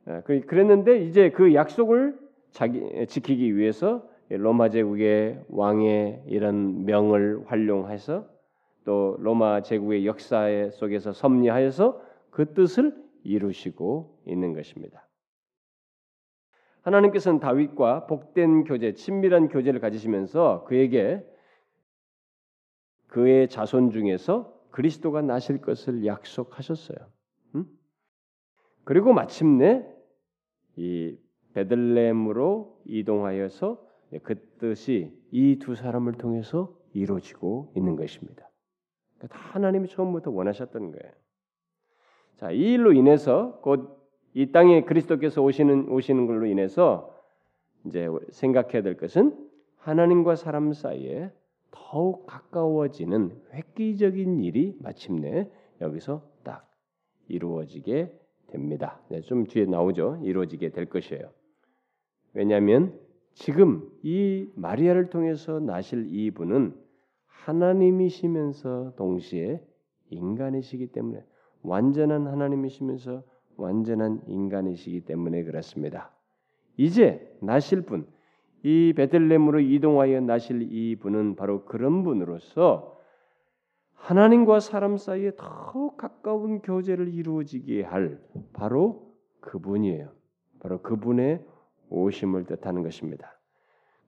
[0.06, 2.18] 아, 그, 그랬는데 이제 그 약속을
[2.50, 8.26] 자기 지키기 위해서 로마 제국의 왕의 이런 명을 활용해서
[8.84, 12.00] 또 로마 제국의 역사 속에서 섭리하여서
[12.30, 15.06] 그 뜻을 이루시고 있는 것입니다.
[16.82, 21.22] 하나님께서는 다윗과 복된 교제, 친밀한 교제를 가지시면서 그에게
[23.08, 26.98] 그의 자손 중에서 그리스도가 나실 것을 약속하셨어요.
[27.56, 27.66] 음?
[28.84, 29.84] 그리고 마침내
[30.76, 31.18] 이
[31.54, 33.84] 베들레헴으로 이동하여서
[34.22, 38.48] 그 뜻이 이 두 사람을 통해서 이루어지고 있는 것입니다.
[39.16, 41.12] 그러니까 다 하나님이 처음부터 원하셨던 거예요.
[42.36, 43.98] 자, 이 일로 인해서 곧
[44.34, 47.12] 이 땅에 그리스도께서 오시는 오시는 걸로 인해서
[47.84, 49.36] 이제 생각해야 될 것은
[49.78, 51.32] 하나님과 사람 사이에
[51.90, 55.48] 더욱 가까워지는 획기적인 일이 마침내
[55.80, 56.70] 여기서 딱
[57.28, 58.12] 이루어지게
[58.48, 59.00] 됩니다.
[59.08, 60.20] 네, 좀 뒤에 나오죠.
[60.22, 61.30] 이루어지게 될 것이에요.
[62.34, 62.98] 왜냐하면
[63.32, 66.74] 지금 이 마리아를 통해서 나실 이분은
[67.26, 69.62] 하나님이시면서 동시에
[70.10, 71.24] 인간이시기 때문에
[71.62, 73.22] 완전한 하나님이시면서
[73.56, 76.12] 완전한 인간이시기 때문에 그렇습니다.
[76.76, 78.06] 이제 나실 분,
[78.62, 82.98] 이 베들렘으로 이동하여 나실 이 분은 바로 그런 분으로서
[83.94, 88.20] 하나님과 사람 사이에 더 가까운 교제를 이루어지게 할
[88.52, 90.10] 바로 그분이에요.
[90.60, 91.44] 바로 그분의
[91.90, 93.38] 오심을 뜻하는 것입니다.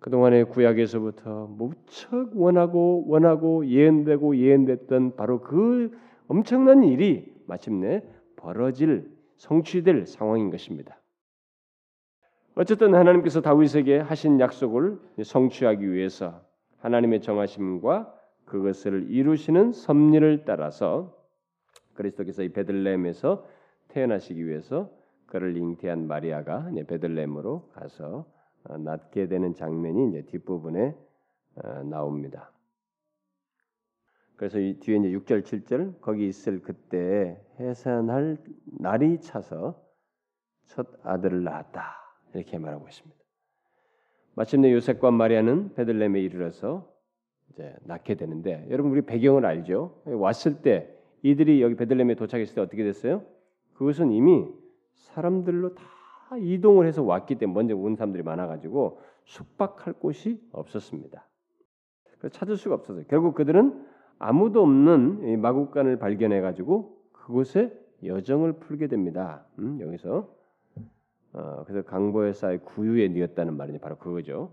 [0.01, 8.03] 그동안의 구약에서부터 무척 원하고 원하고 예언되고 예언됐던 바로 그 엄청난 일이 마침내
[8.37, 11.00] 벌어질 성취될 상황인 것입니다.
[12.61, 16.43] 어쨌든 하나님께서 다윗에게 하신 약속을 성취하기 위해서
[16.81, 21.17] 하나님의 정하심과 그것을 이루시는 섭리를 따라서
[21.95, 23.47] 그리스도께서 이 베들레헴에서
[23.89, 24.91] 태어나시기 위해서
[25.25, 28.27] 그를 잉태한 마리아가 베들레헴으로 가서
[28.65, 30.95] 어, 낳게 되는 장면이 이제 뒷부분에
[31.55, 32.53] 어, 나옵니다.
[34.37, 39.83] 그래서 이 뒤에 이제 6절 7절 거기 있을 그때 해산할 날이 차서
[40.67, 42.00] 첫 아들을 낳았다.
[42.35, 43.21] 이렇게 말하고 있습니다.
[44.35, 46.91] 마침내 요셉과 마리아는 베들레헴에 이르러서
[47.51, 50.03] 이제 낳게 되는데 여러분 우리 배경을 알죠?
[50.07, 53.23] 왔을 때 이들이 여기 베들레헴에 도착했을 때 어떻게 됐어요?
[53.75, 54.47] 그것은 이미
[54.95, 55.85] 사람들로 다
[56.39, 61.27] 이동을 해서 왔기 때문에 먼저 온 사람들이 많아가지고 숙박할 곳이 없었습니다.
[62.33, 63.05] 찾을 수가 없었어요.
[63.09, 63.87] 결국 그들은
[64.19, 67.73] 아무도 없는 마국간을 발견해가지고 그곳에
[68.05, 69.47] 여정을 풀게 됩니다.
[69.59, 70.31] 음, 여기서
[71.33, 74.53] 어, 그래서 강보에사의 구유에 뉘었다는 말이 바로 그거죠.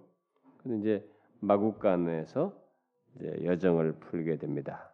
[0.61, 1.09] 근데 이제
[1.39, 2.53] 마국간에서
[3.15, 4.93] 이제 여정을 풀게 됩니다.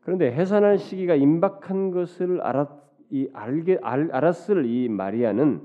[0.00, 5.62] 그런데 해산할 시기가 임박한 것을 알았 이 알게 알, 알았을 이 마리아는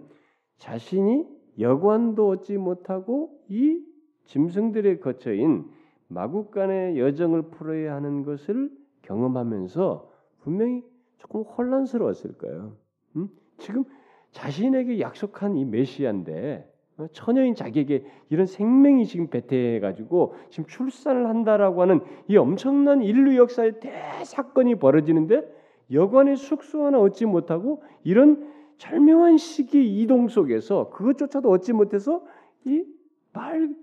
[0.57, 1.27] 자신이
[1.59, 3.83] 여관도 얻지 못하고 이
[4.25, 5.69] 짐승들의 거처인
[6.07, 8.69] 마국간의 여정을 풀어야 하는 것을
[9.01, 10.83] 경험하면서 분명히
[11.17, 12.75] 조금 혼란스러웠을 거예요.
[13.15, 13.29] 음?
[13.57, 13.83] 지금
[14.31, 21.81] 자신에게 약속한 이 메시아인데 어, 처녀인 자기에게 이런 생명이 지금 배태해 가지고 지금 출산을 한다라고
[21.81, 25.43] 하는 이 엄청난 인류 역사의 대사건이 벌어지는데
[25.91, 32.23] 여관의 숙소 하나 얻지 못하고 이런 절묘한 시기 이동 속에서 그것조차도 얻지 못해서
[32.65, 32.83] 이
[33.33, 33.73] 말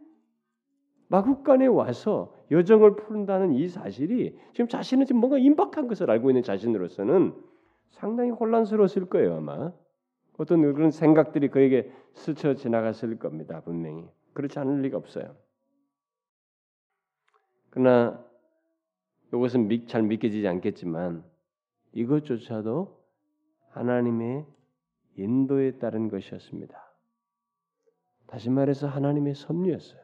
[1.09, 7.35] 마국간에 와서 여정을 푸른다는 이 사실이 지금 자신은 지금 뭔가 임박한 것을 알고 있는 자신으로서는
[7.91, 9.73] 상당히 혼란스러웠을 거예요 아마.
[10.39, 13.61] 어떤 그런 생각들이 그에게 스쳐 지나갔을 겁니다.
[13.61, 15.37] 분명히 그렇지 않을 리가 없어요.
[17.71, 18.25] 그러나
[19.33, 21.25] 이것은 잘 믿겨지지 않겠지만
[21.93, 22.99] 이것조차도
[23.71, 24.47] 하나님의
[25.17, 26.95] 인도에 따른 것이었습니다.
[28.27, 30.01] 다시 말해서 하나님의 섭리였어요.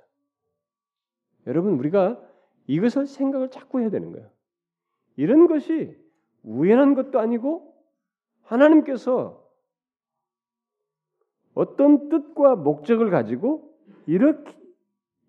[1.46, 2.20] 여러분 우리가
[2.66, 4.28] 이것을 생각을 자꾸 해야 되는 거예요.
[5.16, 5.96] 이런 것이
[6.42, 7.72] 우연한 것도 아니고
[8.42, 9.43] 하나님께서
[11.54, 13.72] 어떤 뜻과 목적을 가지고
[14.06, 14.56] 이렇게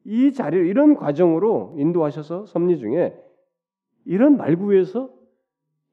[0.04, 3.20] 이 자료 이런 과정으로 인도하셔서 섭리 중에
[4.06, 5.12] 이런 말구에서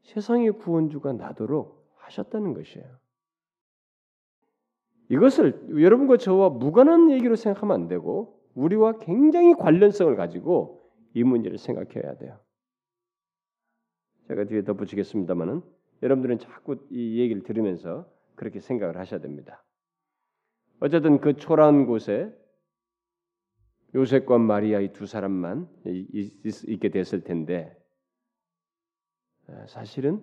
[0.02, 2.86] 세상의 구원주가 나도록 하셨다는 것이에요.
[5.08, 12.16] 이것을 여러분과 저와 무관한 얘기로 생각하면 안 되고 우리와 굉장히 관련성을 가지고 이 문제를 생각해야
[12.16, 12.38] 돼요.
[14.28, 15.62] 제가 뒤에 덧붙이겠습니다만은
[16.02, 19.62] 여러분들은 자꾸 이 얘기를 들으면서 그렇게 생각을 하셔야 됩니다.
[20.82, 22.36] 어쨌든 그 초라한 곳에
[23.94, 27.80] 요셉과 마리아 이 두 사람만 있게 됐을 텐데
[29.68, 30.20] 사실은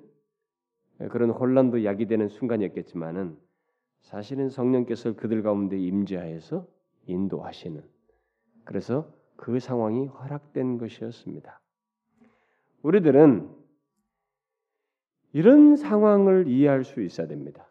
[1.11, 3.37] 그런 혼란도 야기되는 순간이었겠지만은
[4.01, 6.67] 사실은 성령께서 그들 가운데 임재하여서
[7.05, 7.81] 인도하시는
[8.65, 11.61] 그래서 그 상황이 허락된 것이었습니다.
[12.81, 13.49] 우리들은
[15.31, 17.65] 이런 상황을 이해할 수 있어야 됩니다.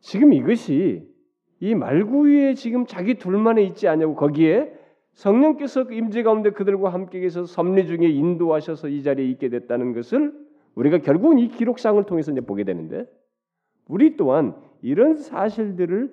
[0.00, 1.15] 지금 이것이
[1.60, 4.72] 이 말구위에 지금 자기 둘만에 있지 않냐고 거기에
[5.14, 10.32] 성령께서 그 임재 가운데 그들과 함께 계셔서 섭리 중에 인도하셔서 이 자리에 있게 됐다는 것을
[10.74, 13.06] 우리가 결국은 이 기록상을 통해서 이제 보게 되는데
[13.88, 16.10] 우리 또한 이런 사실들을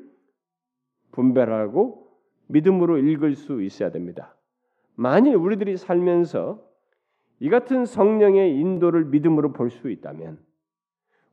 [1.12, 2.08] 분별하고
[2.48, 4.36] 믿음으로 읽을 수 있어야 됩니다.
[4.96, 6.64] 만일 우리들이 살면서
[7.40, 10.40] 이 같은 성령의 인도를 믿음으로 볼 수 있다면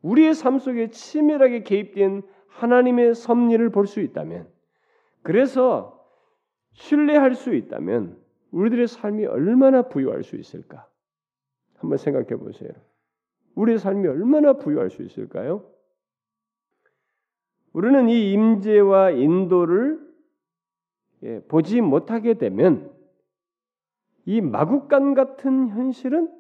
[0.03, 4.49] 우리의 삶 속에 치밀하게 개입된 하나님의 섭리를 볼 수 있다면
[5.23, 5.99] 그래서
[6.73, 8.19] 신뢰할 수 있다면
[8.53, 10.89] 우리들의 삶이 얼마나 부유할 수 있을까?
[11.77, 12.71] 한번 생각해 보세요.
[13.55, 15.65] 우리의 삶이 얼마나 부유할 수 있을까요?
[17.73, 20.01] 우리는 이 임재와 인도를
[21.23, 22.91] 예, 보지 못하게 되면
[24.25, 26.31] 이 마국간 같은 현실은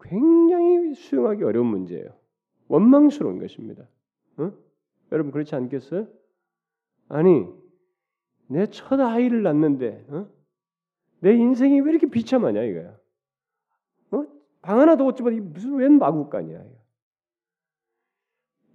[0.00, 2.08] 굉장히 수용하기 어려운 문제예요.
[2.68, 3.88] 원망스러운 것입니다.
[4.36, 4.52] 어?
[5.12, 6.08] 여러분 그렇지 않겠어요?
[7.08, 7.46] 아니
[8.48, 10.28] 내 첫 아이를 낳는데 어?
[11.20, 12.96] 내 인생이 왜 이렇게 비참하냐 이거야.
[14.12, 14.24] 어?
[14.62, 16.62] 방 하나 더 얻지만 무슨 웬 마국간이야.
[16.62, 16.76] 이거.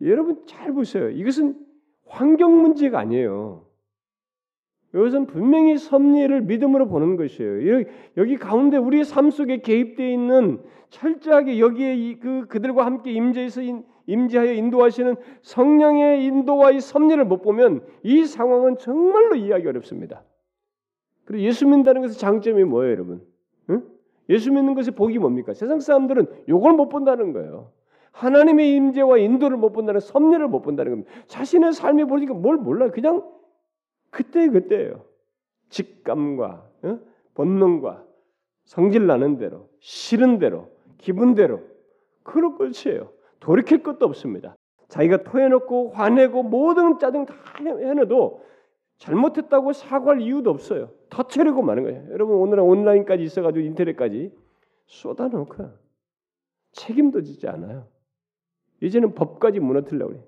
[0.10, 1.10] 여러분 잘 보세요.
[1.10, 1.56] 이것은
[2.08, 3.68] 환경 문제가 아니에요.
[4.94, 7.72] 이것은 분명히 섭리를 믿음으로 보는 것이에요.
[7.74, 13.62] 여기, 여기 가운데 우리의 삶 속에 개입되어 있는 철저하게 여기에 그 그들과 함께 임재해서
[14.08, 20.24] 임재하여 인도하시는 성령의 인도와 이 섭리를 못 보면 이 상황은 정말로 이해하기 어렵습니다.
[21.26, 23.22] 그리고 예수 믿는다는 것의 장점이 뭐예요, 여러분?
[23.70, 23.84] 응?
[24.30, 25.54] 예수 믿는 것의 복이 뭡니까?
[25.54, 27.72] 세상 사람들은 이걸 못 본다는 거예요.
[28.12, 31.12] 하나님의 임재와 인도를 못 본다는 섭리를 못 본다는 겁니다.
[31.28, 32.92] 자신의 삶이 보니까 뭘 몰라요.
[32.92, 33.24] 그냥
[34.10, 35.06] 그때 그때예요.
[35.70, 37.00] 직감과 어?
[37.34, 38.04] 본능과
[38.66, 41.62] 성질 나는 대로, 싫은 대로, 기분대로
[42.24, 43.12] 그럴 것이에요.
[43.42, 44.56] 돌이킬 것도 없습니다.
[44.88, 48.44] 자기가 토해놓고 화내고 모든 짜증 다 해내도
[48.98, 50.92] 잘못했다고 사과할 이유도 없어요.
[51.10, 52.08] 터트리고 마는 거예요.
[52.12, 54.32] 여러분 오늘은 온라인까지 있어가지고 인터넷까지
[54.86, 55.70] 쏟아놓고
[56.74, 57.88] 책임도 지지 않아요.
[58.82, 60.24] 이제는 법까지 무너뜨리려고 그래.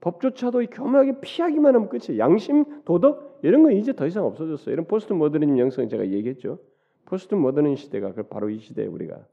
[0.00, 2.18] 법조차도 교묘하게 피하기만 하면 끝이에요.
[2.18, 4.72] 양심, 도덕 이런 건 이제 더 이상 없어졌어요.
[4.72, 6.58] 이런 포스트 모더니즘 영성 제가 얘기했죠.
[7.06, 9.24] 포스트 모더니 시대가 바로 이 시대에 우리가.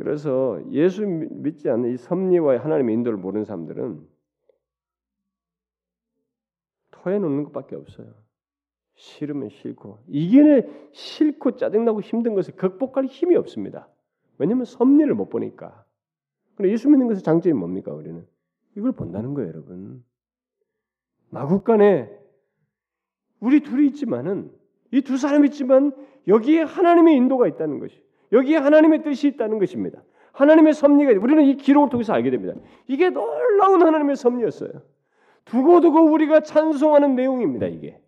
[0.00, 4.08] 그래서 예수 믿지 않는 이 섭리와 하나님의 인도를 모르는 사람들은
[6.90, 8.14] 토해 놓는 것밖에 없어요.
[8.94, 13.90] 싫으면 싫고 이게 싫고 짜증나고 힘든 것을 극복할 힘이 없습니다.
[14.38, 15.84] 왜냐하면 섭리를 못 보니까.
[16.54, 18.26] 그럼 예수 믿는 것의 장점이 뭡니까 우리는?
[18.78, 20.02] 이걸 본다는 거예요, 여러분.
[21.28, 22.10] 마국간에
[23.40, 24.50] 우리 둘이 있지만은
[24.92, 25.92] 이 두 사람이 있지만
[26.26, 30.02] 여기에 하나님의 인도가 있다는 것이, 여기에 하나님의 뜻이 있다는 것입니다.
[30.32, 32.54] 하나님의 섭리가 우리는 이 기록을 통해서 알게 됩니다.
[32.86, 34.70] 이게 놀라운 하나님의 섭리였어요.
[35.44, 37.66] 두고두고 우리가 찬송하는 내용입니다.
[37.66, 38.00] 이게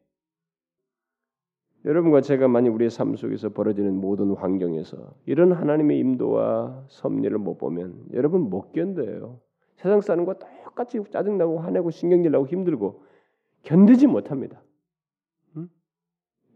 [1.85, 8.07] 여러분과 제가 만약 우리의 삶 속에서 벌어지는 모든 환경에서 이런 하나님의 임도와 섭리를 못 보면
[8.13, 9.41] 여러분 못 견뎌요.
[9.77, 13.03] 세상 사는과 똑같이 짜증나고 화내고 신경질 나고 힘들고
[13.63, 14.63] 견디지 못합니다.
[15.57, 15.69] 응?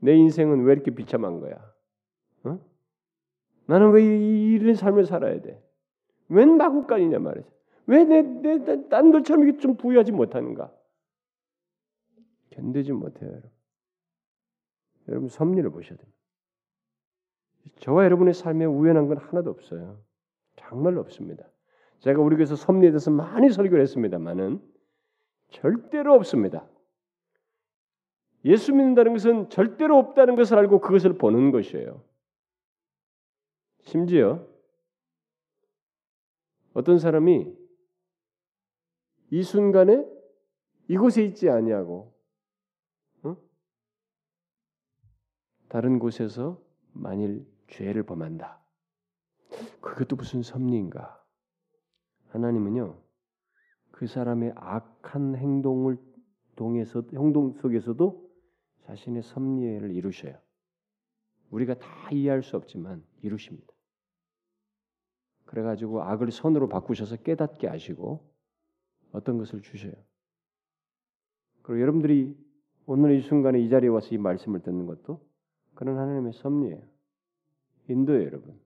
[0.00, 1.57] 내 인생은 왜 이렇게 비참한 거야?
[3.68, 3.72] 응?
[3.72, 5.62] 나는 왜 이런 삶을 살아야 돼?
[6.29, 7.48] 웬 마구간이냐 말이죠.
[7.87, 10.72] 왜 내내 딴들처럼 이게 좀 부유하지 못하는가?
[12.50, 13.50] 견디지 못해요, 여러분.
[15.09, 16.16] 여러분 섭리를 보셔야 됩니다.
[17.81, 20.00] 저와 여러분의 삶에 우연한 건 하나도 없어요.
[20.57, 21.44] 정말로 없습니다.
[22.00, 24.61] 제가 우리 교회에서 섭리에 대해서 많이 설교를 했습니다만은
[25.50, 26.66] 절대로 없습니다.
[28.44, 32.02] 예수 믿는다는 것은 절대로 없다는 것을 알고 그것을 보는 것이에요.
[33.87, 34.44] 심지어
[36.75, 37.57] 어떤 사람이
[39.31, 40.05] 이 순간에
[40.88, 42.12] 이곳에 있지 아니하고
[43.22, 43.37] 어?
[45.68, 46.61] 다른 곳에서
[46.92, 48.61] 만일 죄를 범한다.
[49.81, 51.25] 그것도 무슨 섭리인가?
[52.31, 53.01] 하나님은요
[53.92, 55.96] 그 사람의 악한 행동을
[56.56, 58.31] 동에서 행동 속에서도
[58.83, 60.37] 자신의 섭리를 이루셔요.
[61.50, 63.75] 우리가 다 이해할 수 없지만 이루십니다.
[65.47, 68.29] 그래가지고 악을 선으로 바꾸셔서 깨닫게 하시고
[69.13, 69.92] 어떤 것을 주셔요.
[71.63, 72.37] 그리고 여러분들이
[72.87, 75.27] 오늘 이 순간에 이 자리에 와서 이 말씀을 듣는 것도
[75.75, 76.83] 그런 하나님의 섭리예요.
[77.88, 78.61] 인도예요, 여러분.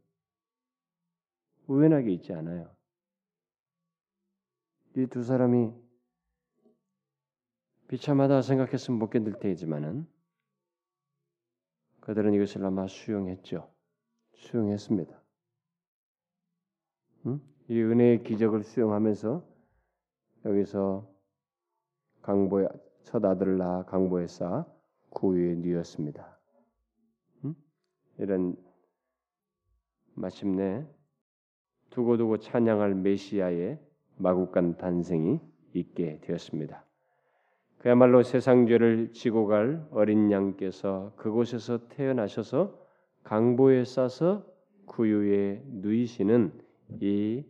[1.67, 2.71] 우연하게 있지 않아요.
[4.97, 5.73] 이 두 사람이
[7.89, 10.07] 비참하다 생각했으면 못 견딜 테지만은
[12.01, 13.73] 그들은 이것을 아마 수용했죠.
[14.35, 15.20] 수용했습니다.
[17.27, 17.41] 응?
[17.69, 19.43] 이 은혜의 기적을 수용하면서
[20.47, 21.09] 여기서
[22.23, 22.69] 강보의
[23.05, 24.67] 첫 아들을 낳아 강보에 쌓아
[25.11, 26.39] 구유에 누였습니다.
[27.45, 27.55] 음?
[28.19, 28.57] 이런
[30.15, 30.87] 마침내
[31.91, 33.79] 두고두고 찬양할 메시아의
[34.17, 35.41] 마국간 탄생이
[35.75, 36.85] 있게 되었습니다.
[37.79, 42.79] 그야말로 세상 죄를 지고 갈 어린 양께서 그곳에서 태어나셔서
[43.23, 44.45] 강보에 싸서
[44.87, 46.70] 구유에 누이시는
[47.01, 47.45] 이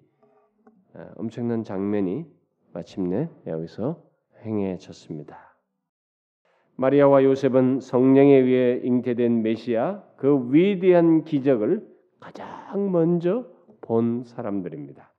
[0.94, 2.26] 아, 엄청난 장면이
[2.72, 4.02] 마침내 여기서
[4.42, 5.56] 행해졌습니다.
[6.76, 11.86] 마리아와 요셉은 성령에 의해 잉태된 메시아 그 위대한 기적을
[12.18, 13.46] 가장 먼저
[13.80, 15.12] 본 사람들입니다.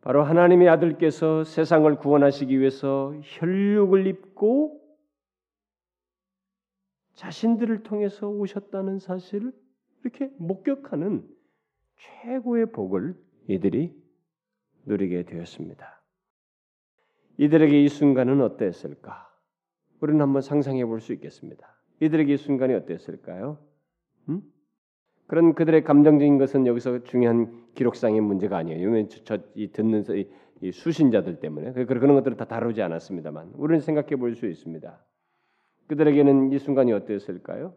[0.00, 4.80] 바로 하나님의 아들께서 세상을 구원하시기 위해서 혈육을 입고
[7.14, 9.52] 자신들을 통해서 오셨다는 사실을
[10.02, 11.28] 이렇게 목격하는
[11.98, 13.14] 최고의 복을
[13.48, 13.94] 이들이
[14.86, 16.02] 누리게 되었습니다.
[17.38, 19.28] 이들에게 이 순간은 어땠을까?
[20.00, 21.76] 우리는 한번 상상해 볼 수 있겠습니다.
[22.00, 23.58] 이들에게 이 순간이 어땠을까요?
[24.28, 24.42] 음?
[25.26, 29.08] 그런 그들의 감정적인 것은 여기서 중요한 기록상의 문제가 아니에요.
[29.08, 30.28] 저이 듣는 이,
[30.62, 35.04] 이 수신자들 때문에 그, 그런 것들을 다 다루지 않았습니다만 우리는 생각해 볼 수 있습니다.
[35.88, 37.74] 그들에게는 이 순간이 어땠을까요?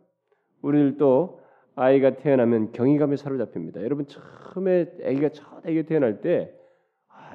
[0.61, 1.40] 우리들도
[1.75, 3.81] 아이가 태어나면 경이감에 사로잡힙니다.
[3.83, 6.53] 여러분 처음에 아기가 첫 아기가 태어날 때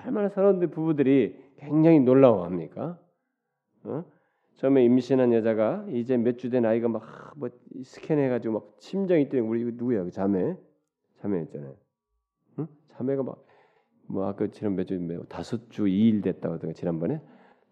[0.04, 2.98] 얼마나 사람들 부부들이 굉장히 놀라워합니까?
[3.84, 4.04] 어?
[4.54, 7.02] 처음에 임신한 여자가 이제 몇 주 된 아이가 막
[7.36, 7.50] 뭐
[7.84, 10.56] 스캔해가지고 막 심장이 뛰는 우리 누구야 그 자매
[11.20, 11.76] 자매였잖아요.
[12.60, 12.66] 응?
[12.88, 13.44] 자매가 막
[14.08, 17.20] 뭐 아까 지난 몇주 다섯 주 2일 됐다고 하던가 지난번에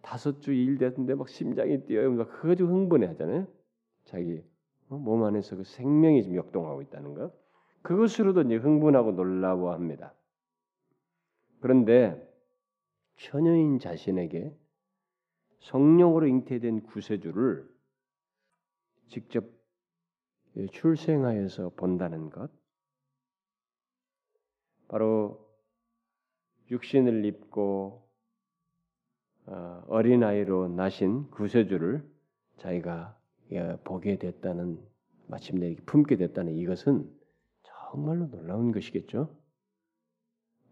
[0.03, 2.11] 다섯 주 2일 됐는데 막 심장이 뛰어요.
[2.13, 3.47] 막 그거 가지고 흥분해 하잖아요.
[4.05, 4.54] 자기 어?
[4.99, 7.33] 몸 안에서 그 생명이 지금 역동하고 있다는 거.
[7.83, 10.15] 그것으로도 이제 흥분하고 놀라워합니다.
[11.61, 12.33] 그런데
[13.17, 14.57] 처녀인 자신에게
[15.61, 17.69] 성령으로 잉태된 구세주를
[19.09, 19.45] 직접
[20.71, 22.51] 출생하여서 본다는 것,
[24.89, 25.45] 바로
[26.71, 28.09] 육신을 입고
[29.47, 32.09] 어, 어린 아이로 나신 구세주를
[32.57, 33.19] 자기가
[33.85, 34.79] 보게 됐다는
[35.27, 37.11] 마침내 품게 됐다는 이것은
[37.63, 39.35] 정말로 놀라운 것이겠죠.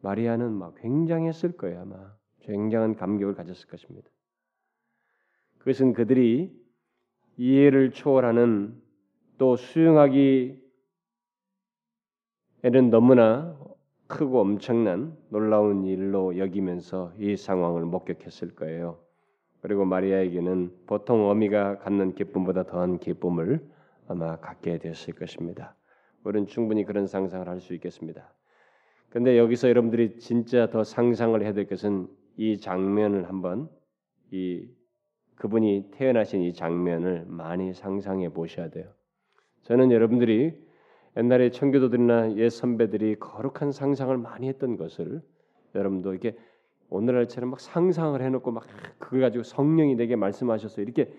[0.01, 4.09] 마리아는 막 굉장했을 거예요 아마 굉장한 감격을 가졌을 것입니다.
[5.59, 6.53] 그것은 그들이
[7.37, 8.83] 이해를 초월하는
[9.39, 10.61] 또 수용하기에는
[12.91, 13.59] 너무나
[14.09, 18.99] 크고 엄청난 놀라운 일로 여기면서 이 상황을 목격했을 거예요.
[19.63, 23.65] 그리고 마리아에게는 보통 어미가 갖는 기쁨보다 더한 기쁨을
[24.09, 25.77] 아마 갖게 되었을 것입니다.
[26.25, 28.33] 우리는 충분히 그런 상상을 할 수 있겠습니다.
[29.09, 33.69] 근데 여기서 여러분들이 진짜 더 상상을 해야 될 것은 이 장면을 한번
[34.31, 34.67] 이
[35.37, 38.91] 그분이 태어나신 이 장면을 많이 상상해 보셔야 돼요.
[39.63, 40.55] 저는 여러분들이
[41.17, 45.21] 옛날에 청교도들이나 옛 선배들이 거룩한 상상을 많이 했던 것을
[45.75, 46.37] 여러분도 이렇게
[46.93, 48.65] 오늘날처럼 막 상상을 해놓고 막
[48.99, 51.13] 그걸 가지고 성령이 내게 말씀하셔서 이렇게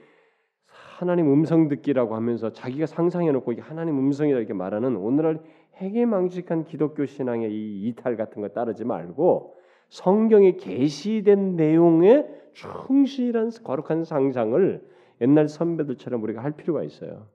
[0.65, 5.41] 하나님 음성 듣기라고 하면서 자기가 상상해놓고 이게 하나님 음성이라 이렇게 말하는 오늘날
[5.75, 9.55] 해괴망측한 기독교 신앙의 이 이탈 같은 거 따르지 말고
[9.89, 14.81] 성경에 계시된 내용에 충실한 거룩한 상상을
[15.21, 17.27] 옛날 선배들처럼 우리가 할 필요가 있어요.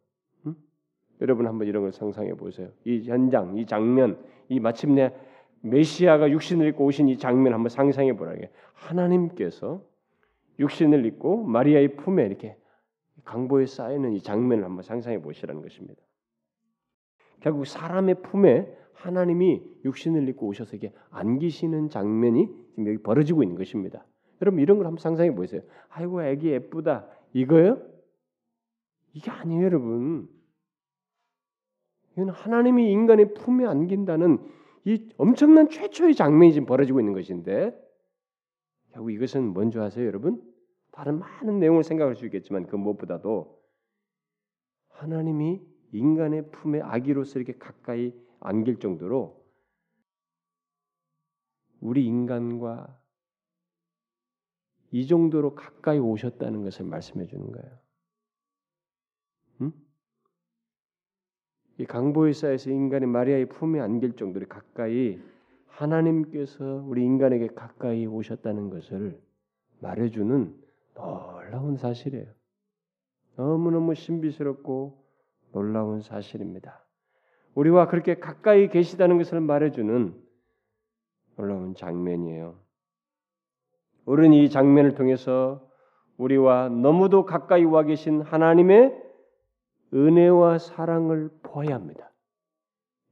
[0.46, 0.54] 응?
[1.20, 2.68] 여러분 한번 이런 걸 상상해 보세요.
[2.84, 4.18] 이 현장, 이 장면,
[4.48, 5.12] 이 마침내
[5.62, 8.50] 메시아가 육신을 입고 오신 이 장면 한번 상상해 보라게.
[8.74, 9.82] 하나님께서
[10.58, 12.56] 육신을 입고 마리아의 품에 이렇게
[13.24, 16.00] 강보에 쌓이는 이 장면을 한번 상상해 보시라는 것입니다.
[17.40, 24.04] 결국 사람의 품에 하나님이 육신을 입고 오셔서 이게 안기시는 장면이 지금 여기 벌어지고 있는 것입니다.
[24.42, 25.62] 여러분 이런 걸 한번 상상해 보세요.
[25.88, 27.06] 아이고 애기 예쁘다.
[27.32, 27.80] 이거요?
[29.12, 30.28] 이게 아니에요, 여러분.
[32.12, 34.38] 이건 하나님이 인간의 품에 안긴다는
[34.88, 37.78] 이 엄청난 최초의 장면이 지금 벌어지고 있는 것인데
[38.92, 40.42] 결국 이것은 뭔지 아세요, 여러분?
[40.92, 43.62] 다른 많은 내용을 생각할 수 있겠지만 그 무엇보다도
[44.88, 45.60] 하나님이
[45.92, 49.44] 인간의 품에 아기로서 이렇게 가까이 안길 정도로
[51.80, 52.98] 우리 인간과
[54.90, 57.78] 이 정도로 가까이 오셨다는 것을 말씀해 주는 거예요.
[59.60, 59.87] 음?
[61.78, 65.20] 이 강보의 사에서 인간이 마리아의 품에 안길 정도로 가까이
[65.68, 69.20] 하나님께서 우리 인간에게 가까이 오셨다는 것을
[69.80, 70.54] 말해주는
[70.94, 72.26] 놀라운 사실이에요.
[73.36, 75.04] 너무너무 신비스럽고
[75.52, 76.84] 놀라운 사실입니다.
[77.54, 80.14] 우리와 그렇게 가까이 계시다는 것을 말해주는
[81.36, 82.56] 놀라운 장면이에요.
[84.04, 85.64] 우리는 이 장면을 통해서
[86.16, 89.07] 우리와 너무도 가까이 와 계신 하나님의
[89.92, 92.10] 은혜와 사랑을 보아야 합니다.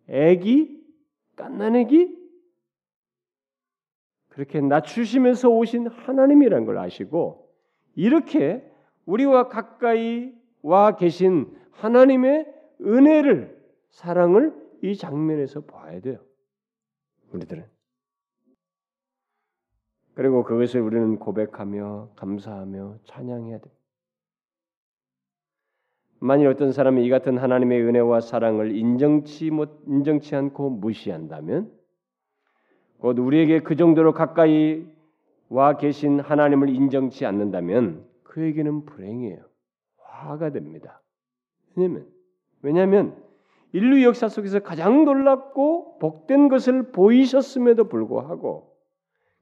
[0.08, 0.84] 애기,
[1.36, 2.26] 깐난애기,
[4.28, 7.50] 그렇게 낮추시면서 오신 하나님이라는 걸 아시고
[7.94, 8.70] 이렇게
[9.06, 12.52] 우리와 가까이 와 계신 하나님의
[12.82, 13.56] 은혜를
[13.88, 16.18] 사랑을 이 장면에서 봐야 돼요.
[17.32, 17.66] 우리들은
[20.14, 23.75] 그리고 그것을 우리는 고백하며 감사하며 찬양해야 돼.
[26.18, 31.70] 만일 어떤 사람이 이 같은 하나님의 은혜와 사랑을 인정치 못 인정치 않고 무시한다면
[32.98, 34.86] 곧 우리에게 그 정도로 가까이
[35.48, 39.44] 와 계신 하나님을 인정치 않는다면 그에게는 불행이에요.
[39.98, 41.02] 화가 됩니다.
[41.74, 42.06] 왜냐면
[42.62, 43.22] 왜냐하면
[43.72, 48.74] 인류 역사 속에서 가장 놀랍고 복된 것을 보이셨음에도 불구하고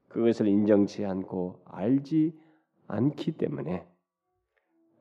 [0.09, 2.33] 그것을 인정치 않고 알지
[2.89, 3.87] 않기 때문에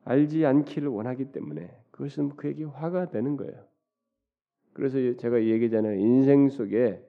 [0.04, 3.54] 알지 않기를 원하기 때문에 그것은 그에게 화가 되는 거예요.
[4.72, 5.98] 그래서 제가 얘기잖아요.
[5.98, 7.00] 인생 속에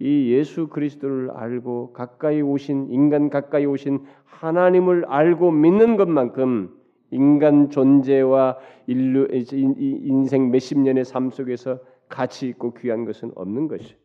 [0.00, 6.74] 이 예수 그리스도를 알고 가까이 오신 인간 가까이 오신 하나님을 알고 믿는 것만큼
[7.10, 13.96] 인간 존재와 인류 인생 몇십 년의 삶 속에서 가치 있고 귀한 것은 없는 것이.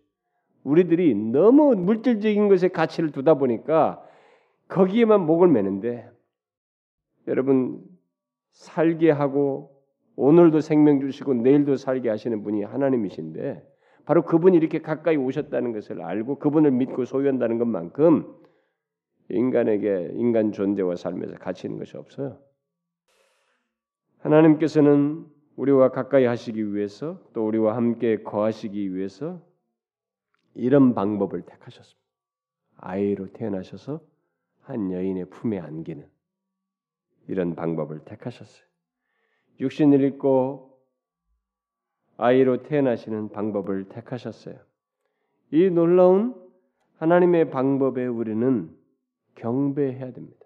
[0.63, 4.03] 우리들이 너무 물질적인 것에 가치를 두다 보니까
[4.68, 6.09] 거기에만 목을 매는데
[7.28, 7.82] 여러분
[8.55, 9.71] 살게 하고
[10.15, 13.63] 오늘도 생명 주시고 내일도 살게 하시는 분이 하나님이신데
[14.05, 18.33] 바로 그분이 이렇게 가까이 오셨다는 것을 알고 그분을 믿고 소유한다는 것만큼
[19.29, 22.39] 인간에게 인간 존재와 삶에서 가치 있는 것이 없어요.
[24.19, 25.25] 하나님께서는
[25.57, 29.41] 우리와 가까이 하시기 위해서 또 우리와 함께 거하시기 위해서
[30.53, 32.05] 이런 방법을 택하셨습니다.
[32.77, 34.01] 아이로 태어나셔서
[34.61, 36.07] 한 여인의 품에 안기는
[37.28, 38.65] 이런 방법을 택하셨어요.
[39.59, 40.78] 육신을 입고
[42.17, 44.57] 아이로 태어나시는 방법을 택하셨어요.
[45.51, 46.36] 이 놀라운
[46.97, 48.69] 하나님의 방법에 우리는
[49.36, 50.45] 경배해야 됩니다.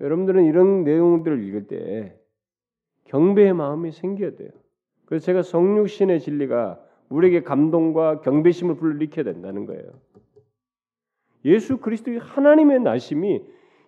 [0.00, 2.18] 여러분들은 이런 내용들을 읽을 때
[3.04, 4.50] 경배의 마음이 생겨야 돼요.
[5.06, 10.00] 그래서 제가 성육신의 진리가 우리에게 감동과 경배심을 불러일으켜야 된다는 거예요.
[11.44, 13.42] 예수 그리스도의 하나님의 나심이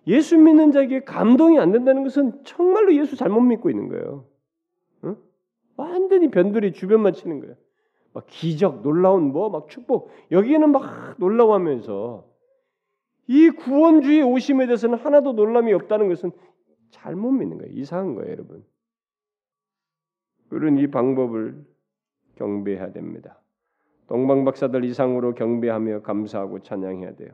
[0.07, 4.25] 예수 믿는 자에게 감동이 안 된다는 것은 정말로 예수 잘못 믿고 있는 거예요.
[5.03, 5.15] 응?
[5.77, 7.55] 완전히 변들이 주변만 치는 거예요.
[8.13, 12.25] 막 기적, 놀라운 뭐 막 축복 여기에는 막 놀라워하면서
[13.27, 16.31] 이 구원주의 오심에 대해서는 하나도 놀람이 없다는 것은
[16.89, 17.71] 잘못 믿는 거예요.
[17.73, 18.65] 이상한 거예요, 여러분.
[20.49, 21.63] 그런 이 방법을
[22.35, 23.39] 경배해야 됩니다.
[24.07, 27.31] 동방 박사들 이상으로 경배하며 감사하고 찬양해야 돼요.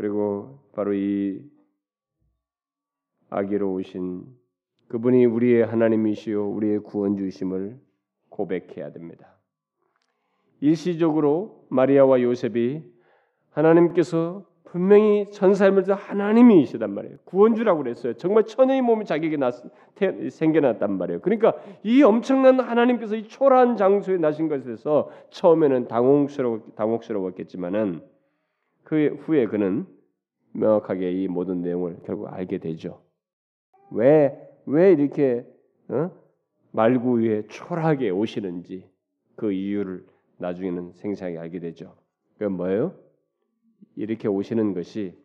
[0.00, 1.42] 그리고 바로 이
[3.28, 4.24] 아기로 오신
[4.88, 7.78] 그분이 우리의 하나님이시요 우리의 구원주심을
[8.30, 9.36] 고백해야 됩니다.
[10.60, 12.82] 일시적으로 마리아와 요셉이
[13.50, 17.18] 하나님께서 분명히 천사임을 하나님이시단 말이에요.
[17.26, 18.14] 구원주라고 그랬어요.
[18.14, 19.52] 정말 천의 몸이 자기에게 났,
[19.96, 21.20] 태, 생겨났단 말이에요.
[21.20, 28.00] 그러니까 이 엄청난 하나님께서 이 초라한 장소에 나신 것에서 처음에는 당혹스러워, 당혹스러웠겠지만은
[28.90, 29.86] 그 후에 그는
[30.52, 33.00] 명확하게 이 모든 내용을 결국 알게 되죠.
[33.92, 34.36] 왜,
[34.66, 35.46] 왜 이렇게
[35.86, 36.10] 어?
[36.72, 38.90] 말구 위에 초라하게 오시는지
[39.36, 40.04] 그 이유를
[40.38, 41.94] 나중에는 생생하게 알게 되죠.
[42.36, 42.96] 그 뭐예요?
[43.94, 45.16] 이렇게 오시는 것이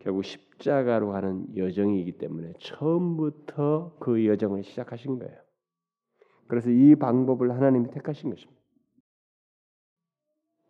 [0.00, 5.38] 결국 십자가로 하는 여정이기 때문에 처음부터 그 여정을 시작하신 거예요.
[6.48, 8.60] 그래서 이 방법을 하나님이 택하신 것입니다.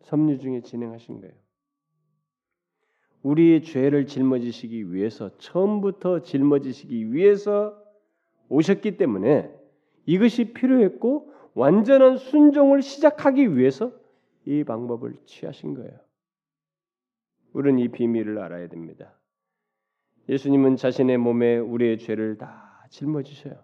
[0.01, 1.33] 섭리 중에 진행하신 거예요.
[3.23, 7.77] 우리의 죄를 짊어지시기 위해서 처음부터 짊어지시기 위해서
[8.49, 9.53] 오셨기 때문에
[10.05, 13.91] 이것이 필요했고 완전한 순종을 시작하기 위해서
[14.45, 15.99] 이 방법을 취하신 거예요.
[17.53, 19.13] 우리는 이 비밀을 알아야 됩니다.
[20.29, 23.55] 예수님은 자신의 몸에 우리의 죄를 다 짊어지셔요.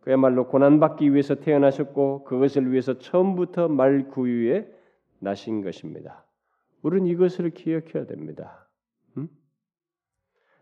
[0.00, 4.70] 그야말로 고난받기 위해서 태어나셨고 그것을 위해서 처음부터 말 구유에
[5.18, 6.24] 나신 것입니다.
[6.84, 8.68] 우리는 이것을 기억해야 됩니다.
[9.16, 9.28] 음?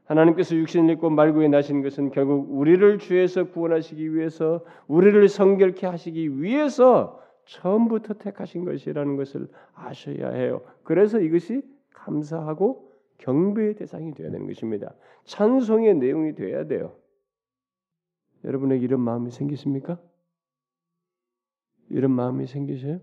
[0.05, 7.21] 하나님께서 육신을 입고 말구에 나신 것은 결국 우리를 죄에서 구원하시기 위해서 우리를 성결케 하시기 위해서
[7.47, 10.63] 처음부터 택하신 것이라는 것을 아셔야 해요.
[10.85, 11.61] 그래서 이것이
[11.91, 14.95] 감사하고 경배의 대상이 되어야 되는 것입니다.
[15.25, 16.97] 찬송의 내용이 되어야 돼요.
[18.45, 20.01] 여러분에게 이런 마음이 생기십니까?
[21.91, 23.01] 이런 마음이 생기세요?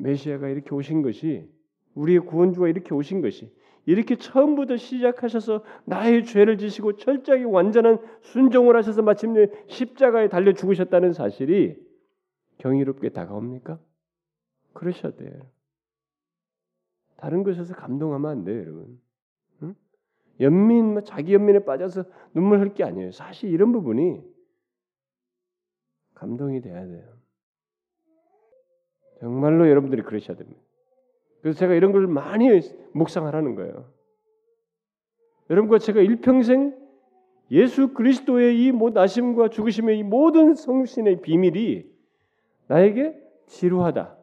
[0.00, 1.48] 메시아가 이렇게 오신 것이
[1.94, 3.52] 우리의 구원주가 이렇게 오신 것이
[3.86, 11.76] 이렇게 처음부터 시작하셔서 나의 죄를 지시고 철저하게 완전한 순종을 하셔서 마침내 십자가에 달려 죽으셨다는 사실이
[12.58, 13.78] 경이롭게 다가옵니까?
[14.74, 15.32] 그러셔야 돼요.
[17.16, 19.00] 다른 것에서 감동하면 안 돼요, 여러분.
[19.62, 19.74] 응?
[20.40, 23.12] 연민, 뭐 자기 연민에 빠져서 눈물 흘게 아니에요.
[23.12, 24.22] 사실 이런 부분이
[26.14, 27.19] 감동이 돼야 돼요.
[29.20, 30.60] 정말로 여러분들이 그러셔야 됩니다.
[31.42, 32.48] 그래서 제가 이런 걸 많이
[32.92, 33.86] 묵상하라는 거예요.
[35.48, 36.78] 여러분과 제가 일평생
[37.50, 41.84] 예수 그리스도의 이 나심과 죽으심의 이 모든 성신의 비밀이
[42.68, 44.16] 나에게 지루하다,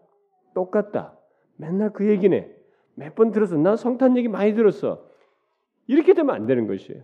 [0.54, 1.18] 똑같다,
[1.58, 2.56] 맨날 그 얘기네.
[2.96, 3.58] 몇 번 들었어.
[3.58, 5.06] 나 성탄 얘기 많이 들었어.
[5.88, 7.04] 이렇게 되면 안 되는 것이에요.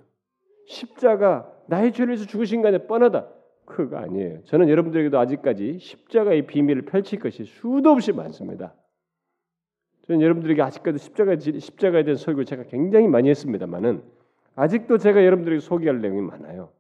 [0.66, 3.28] 십자가 나의 죄를 위해서 죽으신 거 아니야 뻔하다.
[3.66, 4.44] 그거 아니에요.
[4.44, 8.74] 저는 여러분들에게도 아직까지 십자가의 비밀을 펼칠 것이 수도 없이 많습니다.
[10.04, 14.04] 저는 여러분들에게 아직까지 십자가 십자가에 대한 설교 제가 굉장히 많이 했습니다만은
[14.56, 16.72] 아직도 제가 여러분들에게 소개할 내용이 많아요.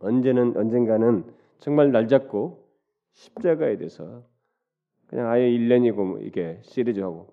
[0.00, 1.24] 언제는 언젠가는
[1.58, 2.68] 정말 날 잡고
[3.12, 4.24] 십자가에 대해서
[5.06, 7.32] 그냥 아예 1년이고 이게 시리즈하고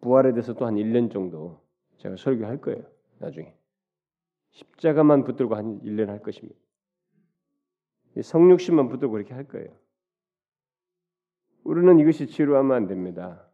[0.00, 1.60] 부활에 대해서 또 한 1년 정도
[1.98, 2.82] 제가 설교할 거예요.
[3.18, 3.54] 나중에
[4.50, 6.58] 십자가만 붙들고 한 1년 할 것입니다.
[8.22, 9.68] 성육신만 붙들고 그렇게 할 거예요.
[11.64, 13.48] 우리는 이것이 지루하면 안 됩니다.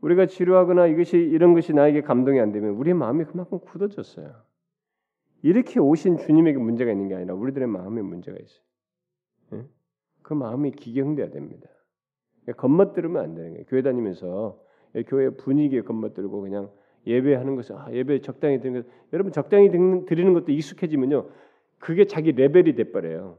[0.00, 4.34] 우리가 지루하거나 이것이 이런 것이 나에게 감동이 안 되면 우리의 마음이 그만큼 굳어졌어요.
[5.42, 8.64] 이렇게 오신 주님에게 문제가 있는 게 아니라 우리들의 마음에 문제가 있어요.
[10.22, 11.68] 그 마음이 기경돼야 됩니다.
[12.56, 13.64] 겉멋들으면 안 되는 거예요.
[13.66, 14.60] 교회 다니면서
[15.06, 16.70] 교회 분위기에 겉멋들고 그냥
[17.06, 21.28] 예배하는 것은 아, 예배 적당히 드리는 것 여러분 적당히 드리는 것도 익숙해지면요
[21.78, 23.38] 그게 자기 레벨이 돼버려요.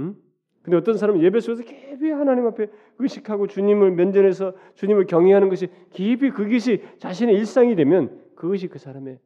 [0.00, 0.16] 응?
[0.62, 6.30] 근데 어떤 사람은 예배 속에서 깊이 하나님 앞에 의식하고 주님을 면전해서 주님을 경외하는 것이 깊이
[6.30, 9.18] 그것이 자신의 일상이 되면 그것이 그 사람의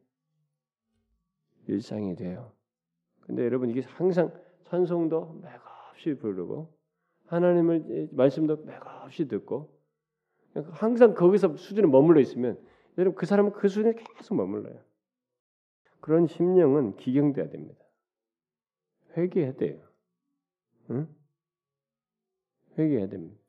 [1.67, 2.51] 일상이 돼요.
[3.21, 4.31] 근데 여러분 이게 항상
[4.65, 6.73] 찬송도 맥없이 부르고
[7.25, 9.75] 하나님을 말씀도 맥없이 듣고
[10.71, 12.57] 항상 거기서 수준에 머물러 있으면
[12.97, 14.79] 여러분 그 사람은 그 수준에 계속 머물러요.
[15.99, 17.83] 그런 심령은 기경돼야 됩니다.
[19.17, 19.84] 회개해야 돼요.
[20.91, 21.07] 응?
[22.77, 23.39] 회개해야 됩니다.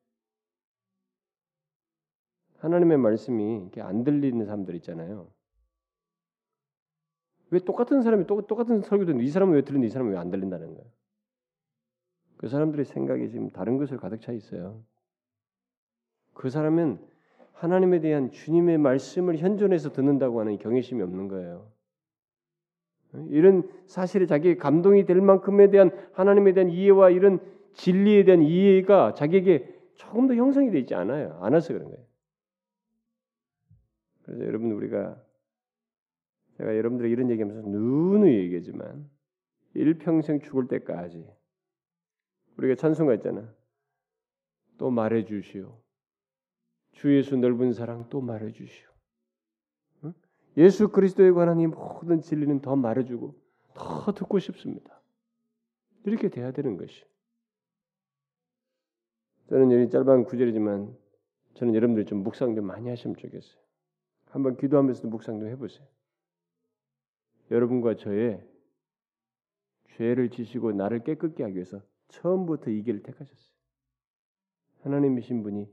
[2.59, 5.31] 하나님의 말씀이 이렇게 안 들리는 사람들 있잖아요.
[7.51, 10.31] 왜 똑같은 사람이 똑, 똑같은 설교 듣는데 이 사람은 왜 들리는데 이 사람은 왜 안
[10.31, 10.91] 들린다는 거예요?
[12.39, 14.85] 그 사람들의 생각이 지금 다른 것을 가득 차 있어요.
[16.35, 16.99] 그 사람은
[17.53, 21.73] 하나님에 대한 주님의 말씀을 현존해서 듣는다고 하는 경외심이 없는 거예요.
[23.31, 27.41] 이런 사실에 자기 감동이 될 만큼에 대한 하나님에 대한 이해와 이런
[27.75, 31.39] 진리에 대한 이해가 자기에게 조금 더 형성이 되지 않아요.
[31.43, 32.05] 않아서 그런 거예요.
[34.23, 35.23] 그래서 여러분 우리가
[36.57, 39.09] 제가 여러분들 이런 얘기하면서 누누이 얘기하지만
[39.75, 41.27] 일평생 죽을 때까지
[42.57, 43.55] 우리가 찬송가 있잖아.
[44.79, 45.79] 또 말해 주시오.
[46.93, 48.96] 주 예수 넓은 사랑 또 말해 주시오.
[50.57, 53.35] 예수 그리스도에 관한 이 모든 진리는 더 말해주고
[53.75, 55.01] 더 듣고 싶습니다.
[56.05, 57.05] 이렇게 돼야 되는 것이.
[59.49, 60.97] 저는 여기 짧은 구절이지만
[61.55, 63.61] 저는 여러분들 좀 묵상 좀 많이 하시면 좋겠어요.
[64.31, 65.87] 한번 기도하면서도 묵상 좀 해보세요.
[67.51, 68.45] 여러분과 저의
[69.97, 73.57] 죄를 지시고 나를 깨끗게 하기 위해서 처음부터 이 길을 택하셨어요.
[74.83, 75.69] 하나님이신 분이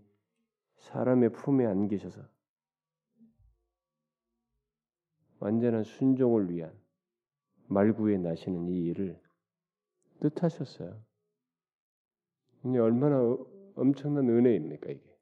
[0.77, 2.21] 사람의 품에 안 계셔서
[5.44, 6.74] 완전한 순종을 위한
[7.68, 9.20] 말구에 나시는 이 일을
[10.22, 11.04] 뜻하셨어요.
[12.66, 13.20] 이게 얼마나
[13.76, 15.18] 엄청난 은혜입니까 이게?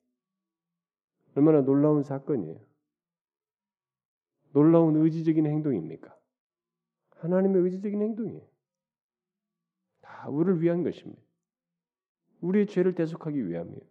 [1.33, 2.59] 얼마나 놀라운 사건이에요.
[4.53, 6.15] 놀라운 의지적인 행동입니까?
[7.15, 8.47] 하나님의 의지적인 행동이에요.
[10.01, 11.19] 다 우리를 위한 것입니다.
[12.41, 13.81] 우리의 죄를 대속하기 위함이에요.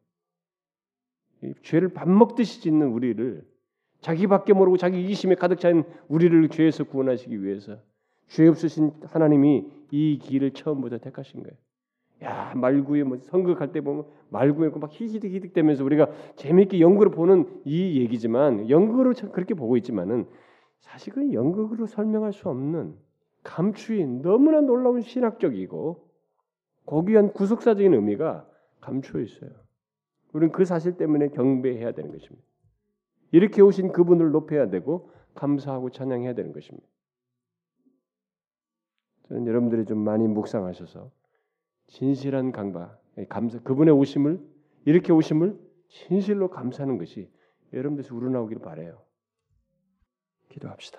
[1.64, 3.49] 죄를 밥 먹듯이 짓는 우리를
[4.00, 7.78] 자기밖에 모르고 자기 이기심에 가득 찬 우리를 죄에서 구원하시기 위해서
[8.28, 11.56] 죄 없으신 하나님이 이 길을 처음부터 택하신 거예요.
[12.22, 18.68] 야 말구에 뭐 선거할 때 보면 말구에 막 히히득히득대면서 우리가 재미있게 연극으로 보는 이 얘기지만
[18.68, 20.26] 연극으로 그렇게 보고 있지만은
[20.80, 22.94] 사실 은 연극으로 설명할 수 없는
[23.42, 26.08] 감추인 너무나 놀라운 신학적이고
[26.84, 28.46] 고귀한 구속사적인 의미가
[28.80, 29.50] 감추어 있어요.
[30.32, 32.49] 우리는 그 사실 때문에 경배해야 되는 것입니다.
[33.32, 36.86] 이렇게 오신 그분을 높여야 되고 감사하고 찬양해야 되는 것입니다.
[39.28, 41.10] 저는 여러분들이 좀 많이 묵상하셔서
[41.86, 44.40] 진실한 강박, 감사 그분의 오심을
[44.84, 45.58] 이렇게 오심을
[45.88, 47.30] 진실로 감사하는 것이
[47.72, 49.02] 여러분들에서 우러나오기를 바래요.
[50.48, 50.98] 기도합시다.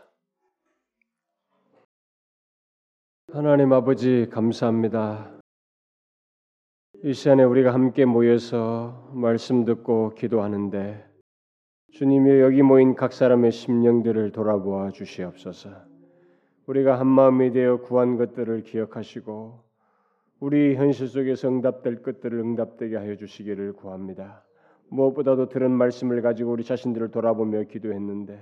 [3.33, 5.39] 하나님 아버지 감사합니다.
[7.03, 11.10] 이 시간에 우리가 함께 모여서 말씀 듣고 기도하는데
[11.91, 15.69] 주님이 여기 모인 각 사람의 심령들을 돌아보아 주시옵소서.
[16.65, 19.59] 우리가 한 마음이 되어 구한 것들을 기억하시고
[20.39, 24.41] 우리 현실 속에서 응답될 것들을 응답되게 하여 주시기를 구합니다.
[24.87, 28.39] 무엇보다도 들은 말씀을 가지고 우리 자신들을 돌아보며 기도했는데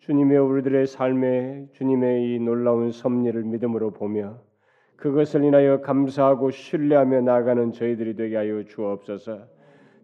[0.00, 4.38] 주님의 우리들의 삶에 주님의 이 놀라운 섭리를 믿음으로 보며
[4.96, 9.61] 그것을 인하여 감사하고 신뢰하며 나아가는 저희들이 되게 하여 주옵소서.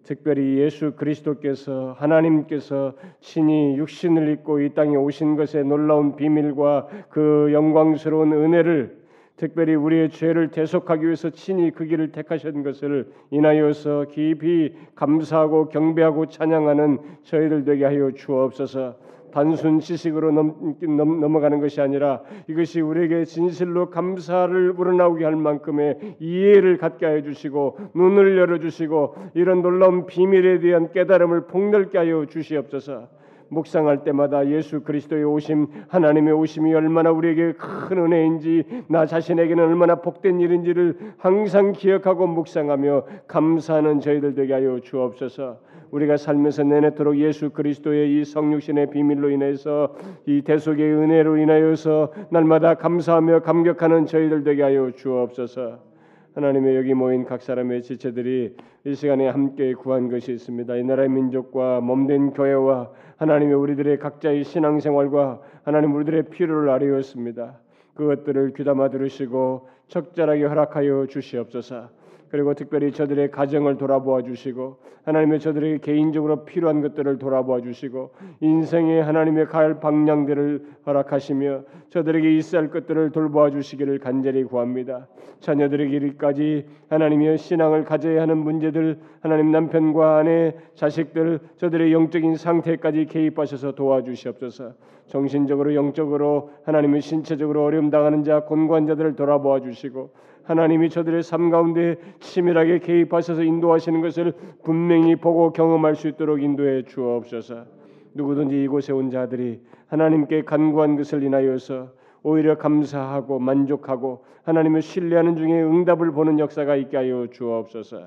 [0.09, 8.33] 특별히 예수 그리스도께서 하나님께서 신이 육신을 입고 이 땅에 오신 것의 놀라운 비밀과 그 영광스러운
[8.33, 8.97] 은혜를
[9.37, 16.99] 특별히 우리의 죄를 대속하기 위해서 친히 그 길을 택하신 것을 인하여서 깊이 감사하고 경배하고 찬양하는
[17.25, 18.97] 저희들 되게 하여 주옵소서.
[19.33, 26.17] 단순 지식으로 넘, 넘, 넘 어가는 것이 아니라 이것이 우리에게 진실로 감사를 우러나오게 할 만큼의
[26.19, 33.19] 이해를 갖게 해 주시고 눈을 열어 주시고 이런 놀라운 비밀에 대한 깨달음을 폭넓게 하여 주시옵소서.
[33.51, 40.41] 묵상할 때마다 예수 그리스도의 오심, 하나님의 오심이 얼마나 우리에게 큰 은혜인지, 나 자신에게는 얼마나 복된
[40.41, 45.59] 일인지를 항상 기억하고 묵상하며 감사하는 저희들 되게 하여 주옵소서.
[45.91, 49.95] 우리가 살면서 내내토록 예수 그리스도의 이 성육신의 비밀로 인해서
[50.27, 55.89] 이 대속의 은혜로 인하여서 날마다 감사하며 감격하는 저희들 되게 하여 주옵소서.
[56.35, 60.77] 하나님의 여기 모인 각 사람의 지체들이 이 시간에 함께 구한 것이 있습니다.
[60.77, 67.59] 이 나라의 민족과 몸된 교회와 하나님의 우리들의 각자의 신앙생활과 하나님 우리들의 필요를 아뢰었습니다.
[67.95, 71.98] 그것들을 귀담아 들으시고 적절하게 허락하여 주시옵소서.
[72.31, 78.11] 그리고 특별히 저들의 가정을 돌아보아 주시고 하나님의 저들에게 개인적으로 필요한 것들을 돌아보아 주시고
[78.41, 85.09] 인생의 하나님의 갈 방향들을 허락하시며 저들에게 있어야 할 것들을 돌보아 주시기를 간절히 구합니다.
[85.41, 94.75] 자녀들에게까지 하나님의 신앙을 가져야 하는 문제들 하나님 남편과 아내 자식들 저들의 영적인 상태까지 개입하셔서 도와주시옵소서.
[95.07, 100.11] 정신적으로 영적으로 하나님의 신체적으로 어려움 당하는 자 곤고한 자들을 돌아보아 주시고
[100.49, 104.33] 하나님이 저들의 삶 가운데 치밀하게 개입하셔서 인도하시는 것을
[104.65, 107.67] 분명히 보고 경험할 수 있도록 인도해 주옵소서.
[108.15, 111.93] 누구든지 이곳에 온 자들이 하나님께 간구한 것을 인하여서
[112.23, 118.07] 오히려 감사하고 만족하고 하나님을 신뢰하는 중에 응답을 보는 역사가 있게 하여 주옵소서.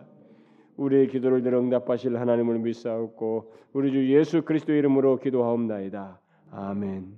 [0.78, 6.20] 우리의 기도를 들어 응답하실 하나님을 믿사옵고 우리 주 예수 그리스도 이름으로 기도하옵나이다.
[6.52, 7.14] 아멘.